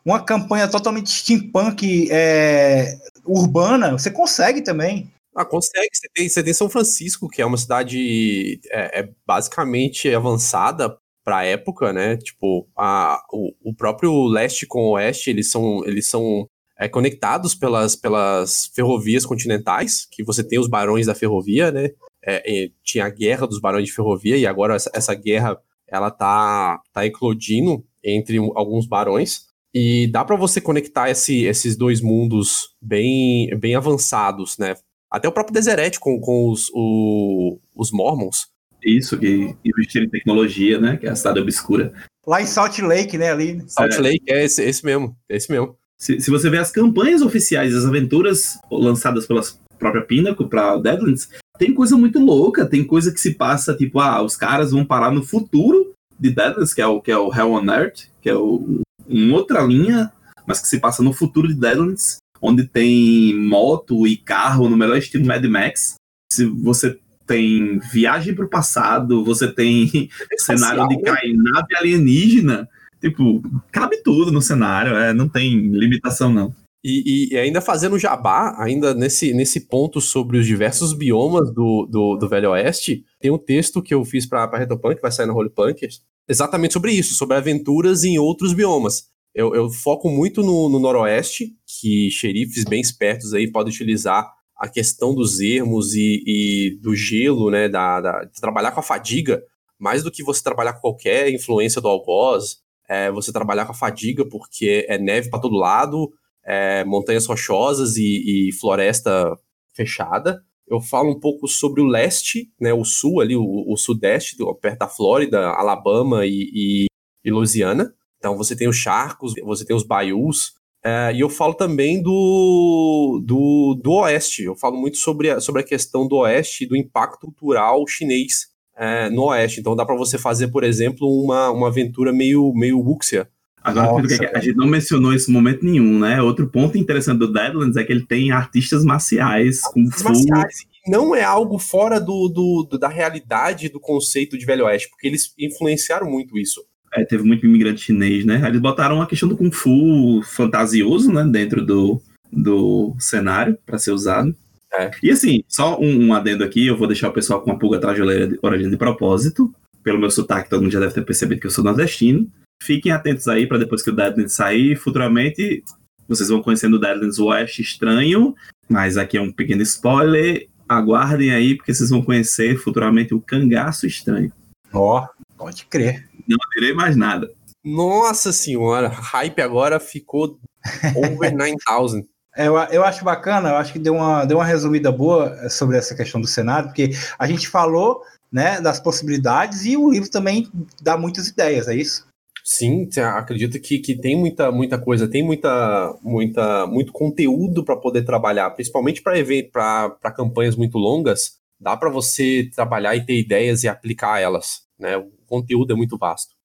[0.05, 5.11] uma campanha totalmente steampunk é, urbana, você consegue também.
[5.36, 5.89] Ah, consegue.
[5.91, 11.38] Você tem, você tem São Francisco, que é uma cidade é, é basicamente avançada para
[11.38, 12.18] a época, né?
[12.18, 16.47] Tipo, a, o, o próprio leste com o oeste, eles são, eles são
[16.84, 21.92] é, conectados pelas, pelas ferrovias continentais, que você tem os barões da ferrovia, né?
[22.26, 25.58] É, tinha a guerra dos barões de ferrovia e agora essa, essa guerra
[25.88, 29.48] ela tá, tá eclodindo entre alguns barões.
[29.74, 34.76] E dá para você conectar esse, esses dois mundos bem, bem avançados, né?
[35.10, 38.48] Até o próprio Deseret com, com os, o, os Mormons.
[38.84, 40.98] Isso, que investiram em tecnologia, né?
[40.98, 41.94] Que é a cidade obscura.
[42.28, 43.32] Lá em Salt Lake, né?
[43.32, 43.64] Ali.
[43.68, 44.02] Salt é.
[44.02, 45.16] Lake, é esse, esse mesmo.
[45.30, 45.78] É esse mesmo.
[46.04, 49.41] Se, se você vê as campanhas oficiais, as aventuras lançadas pela
[49.80, 52.66] própria Pinnacle para Deadlands, tem coisa muito louca.
[52.66, 56.74] Tem coisa que se passa, tipo, ah, os caras vão parar no futuro de Deadlands,
[56.74, 60.12] que é o, que é o Hell on Earth, que é o, em outra linha,
[60.45, 64.97] mas que se passa no futuro de Deadlands, onde tem moto e carro no melhor
[64.97, 65.93] estilo Mad Max.
[66.30, 71.01] Se você tem viagem para o passado, você tem é cenário de né?
[71.01, 72.68] cair nave alienígena,
[73.04, 76.56] tipo, cabe tudo no cenário, é, não tem limitação não.
[76.86, 82.18] E, e, ainda fazendo jabá, ainda nesse, nesse ponto sobre os diversos biomas do, do,
[82.18, 85.34] do Velho Oeste, tem um texto que eu fiz para Retopunk, que vai sair na
[85.34, 89.06] Holy Punkers, exatamente sobre isso, sobre aventuras em outros biomas.
[89.36, 94.68] Eu, eu foco muito no, no, noroeste, que xerifes bem espertos aí podem utilizar a
[94.68, 99.41] questão dos ermos e, e do gelo, né, da, da, de trabalhar com a fadiga,
[99.80, 103.76] mais do que você trabalhar com qualquer influência do algoz, é você trabalhar com a
[103.76, 106.12] fadiga, porque é neve para todo lado,
[106.46, 109.38] é montanhas rochosas e, e floresta
[109.74, 110.44] fechada.
[110.68, 114.80] Eu falo um pouco sobre o leste, né, o sul ali, o, o sudeste, perto
[114.80, 116.86] da Flórida, Alabama e, e,
[117.24, 117.94] e, Louisiana.
[118.18, 120.54] Então você tem os charcos, você tem os baius.
[120.86, 124.44] É, e eu falo também do, do, do oeste.
[124.44, 128.53] Eu falo muito sobre a, sobre a questão do oeste e do impacto cultural chinês
[128.78, 129.59] é, no oeste.
[129.59, 133.28] Então dá para você fazer, por exemplo, uma, uma aventura meio, meio wuxia,
[133.63, 136.21] Agora, Nossa, a gente não mencionou esse momento nenhum, né?
[136.21, 140.65] Outro ponto interessante do Deadlands é que ele tem artistas marciais com marciais.
[140.86, 145.07] Não é algo fora do, do, do, da realidade do conceito de Velho Oeste, porque
[145.07, 146.61] eles influenciaram muito isso.
[146.93, 148.41] É, teve muito imigrante chinês, né?
[148.45, 151.24] Eles botaram a questão do Kung Fu fantasioso, né?
[151.24, 154.36] Dentro do, do cenário para ser usado.
[154.76, 154.91] É.
[155.01, 157.78] E assim, só um, um, adendo aqui, eu vou deixar o pessoal com uma pulga
[157.78, 158.01] atrás de
[158.41, 159.53] orelha de propósito.
[159.84, 162.28] Pelo meu sotaque, todo mundo já deve ter percebido que eu sou nordestino.
[162.61, 164.76] Fiquem atentos aí para depois que o Deadlands sair.
[164.76, 165.63] Futuramente
[166.07, 168.36] vocês vão conhecendo o Deadlands West estranho,
[168.69, 170.47] mas aqui é um pequeno spoiler.
[170.67, 174.32] Aguardem aí, porque vocês vão conhecer futuramente o Cangaço Estranho.
[174.71, 176.07] Ó, oh, pode crer.
[176.28, 177.30] Não direi mais nada.
[177.63, 180.39] Nossa senhora, hype agora ficou
[180.95, 182.07] over 9000.
[182.36, 185.78] É, eu, eu acho bacana, eu acho que deu uma, deu uma resumida boa sobre
[185.78, 190.50] essa questão do cenário, porque a gente falou né, das possibilidades e o livro também
[190.82, 192.08] dá muitas ideias, é isso?
[192.44, 198.04] Sim, acredito que, que tem muita, muita coisa, tem muita, muita, muito conteúdo para poder
[198.04, 204.20] trabalhar, principalmente para campanhas muito longas, dá para você trabalhar e ter ideias e aplicar
[204.20, 204.98] elas, né?
[204.98, 206.36] O conteúdo é muito vasto.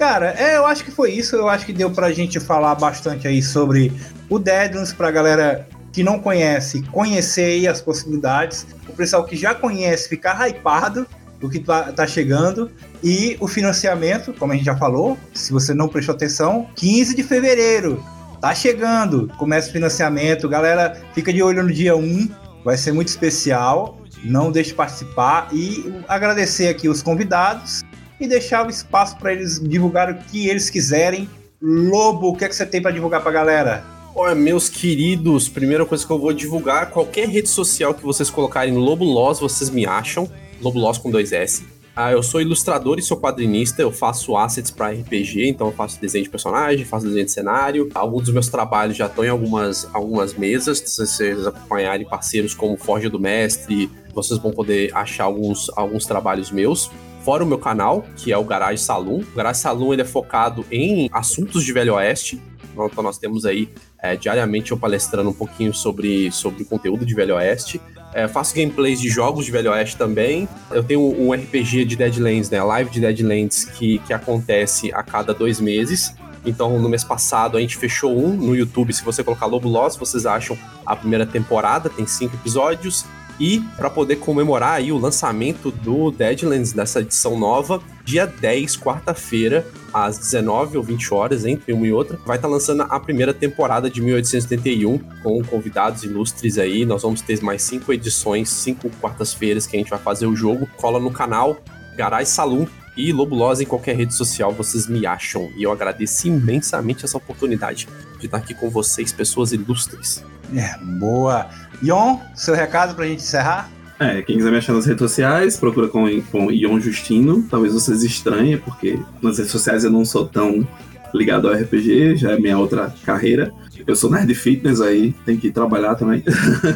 [0.00, 1.36] Cara, é, eu acho que foi isso.
[1.36, 3.92] Eu acho que deu pra gente falar bastante aí sobre
[4.30, 8.66] o Deadlands pra galera que não conhece, conhecer as possibilidades.
[8.88, 11.06] O pessoal que já conhece ficar hypado
[11.38, 12.70] do que tá, tá chegando.
[13.04, 17.22] E o financiamento, como a gente já falou, se você não prestou atenção, 15 de
[17.22, 18.02] fevereiro.
[18.40, 20.48] Tá chegando, começa o financiamento.
[20.48, 22.26] Galera, fica de olho no dia 1,
[22.64, 24.00] vai ser muito especial.
[24.24, 27.82] Não deixe de participar e agradecer aqui os convidados
[28.20, 31.28] e deixar o espaço para eles divulgar o que eles quiserem.
[31.60, 33.84] Lobo, o que, é que você tem para divulgar para a galera?
[34.14, 38.74] Olha, meus queridos, primeira coisa que eu vou divulgar, qualquer rede social que vocês colocarem
[38.74, 40.30] Lobo Loss, vocês me acham.
[40.60, 41.64] Lobo Loss com dois S.
[41.94, 46.00] Ah, eu sou ilustrador e sou quadrinista, eu faço assets para RPG, então eu faço
[46.00, 47.88] desenho de personagem, faço desenho de cenário.
[47.94, 52.76] Alguns dos meus trabalhos já estão em algumas, algumas mesas, se vocês acompanharem parceiros como
[52.76, 56.90] Forja do Mestre, vocês vão poder achar alguns, alguns trabalhos meus.
[57.24, 59.20] Fora o meu canal, que é o Garage Saloon.
[59.20, 62.40] O Garage Saloon ele é focado em assuntos de Velho Oeste.
[62.72, 63.68] Então nós temos aí
[64.02, 67.80] é, diariamente eu palestrando um pouquinho sobre, sobre conteúdo de Velho Oeste.
[68.14, 70.48] É, faço gameplays de jogos de Velho Oeste também.
[70.70, 72.62] Eu tenho um RPG de Deadlands, né?
[72.62, 76.14] Live de Deadlands que, que acontece a cada dois meses.
[76.44, 78.92] Então, no mês passado, a gente fechou um no YouTube.
[78.92, 80.56] Se você colocar Lobo Loss, vocês acham
[80.86, 83.04] a primeira temporada, tem cinco episódios.
[83.40, 89.66] E para poder comemorar aí o lançamento do Deadlands dessa edição nova, dia 10, quarta-feira,
[89.94, 93.32] às 19 ou 20 horas, entre uma e outra, vai estar tá lançando a primeira
[93.32, 96.84] temporada de 1871 com convidados ilustres aí.
[96.84, 100.68] Nós vamos ter mais cinco edições, cinco quartas-feiras que a gente vai fazer o jogo.
[100.76, 101.56] Cola no canal
[101.96, 105.50] Garage Saloon e Lobulosa em qualquer rede social vocês me acham.
[105.56, 107.88] E eu agradeço imensamente essa oportunidade
[108.18, 110.22] de estar aqui com vocês, pessoas ilustres.
[110.54, 111.48] É, boa.
[111.82, 113.70] Ion, seu recado pra gente encerrar?
[113.98, 117.42] É, quem quiser me achar nas redes sociais, procura com, com Ion Justino.
[117.50, 120.66] Talvez vocês estranhem, porque nas redes sociais eu não sou tão
[121.14, 123.52] ligado ao RPG, já é minha outra carreira.
[123.86, 126.22] Eu sou nerd fitness aí, tem que trabalhar também.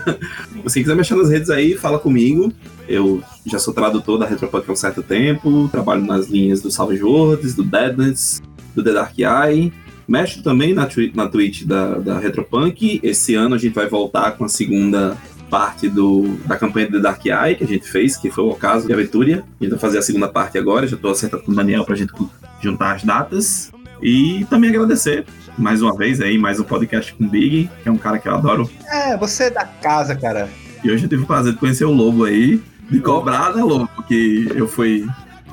[0.66, 2.52] Se quiser me achar nas redes aí, fala comigo.
[2.88, 7.02] Eu já sou tradutor da Retropunk há um certo tempo, trabalho nas linhas do Salve
[7.02, 8.42] Words, do Deadness,
[8.74, 9.72] do The Dark Eye.
[10.06, 13.00] Mexo também na, na Twitch da, da Retropunk.
[13.02, 15.16] Esse ano a gente vai voltar com a segunda
[15.50, 18.86] parte do, da campanha The Dark Eye que a gente fez, que foi o ocaso
[18.86, 19.44] de Aventuria.
[19.60, 21.94] A gente vai fazer a segunda parte agora, já estou acertando com o Daniel pra
[21.94, 22.12] gente
[22.60, 23.72] juntar as datas.
[24.02, 25.24] E também agradecer
[25.56, 28.28] mais uma vez aí, mais um podcast com o Big, que é um cara que
[28.28, 28.68] eu adoro.
[28.90, 30.48] É, você é da casa, cara.
[30.82, 33.88] E hoje eu tive o prazer de conhecer o Lobo aí, de cobrar, né, Lobo?
[34.06, 35.06] Que eu fui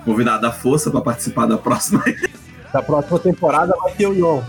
[0.03, 2.03] convidado à força para participar da próxima.
[2.71, 4.41] Da próxima temporada vai ter o Ion.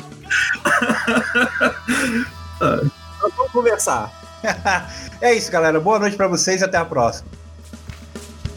[2.60, 2.90] Nós
[3.36, 4.10] vamos conversar.
[5.20, 5.80] é isso, galera.
[5.80, 7.28] Boa noite para vocês e até a próxima.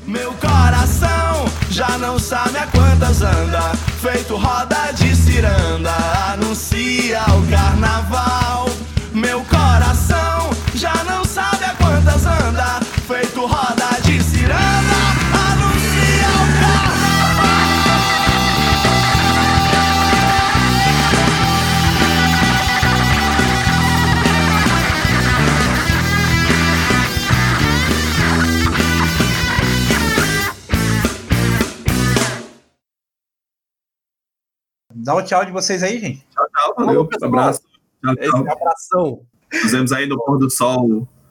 [0.06, 5.92] Meu coração já não sabe a quantas anda, feito roda de ciranda,
[6.32, 8.70] anuncia o carnaval.
[9.12, 11.25] Meu coração já não
[35.06, 36.26] Dá o tchau de vocês aí, gente.
[36.32, 36.76] Tchau, tchau.
[36.84, 37.10] Valeu.
[37.22, 37.62] Abraço.
[38.04, 38.52] Tchau, Esse tchau.
[38.52, 39.22] abração.
[39.54, 41.08] Nos vemos aí no pôr do sol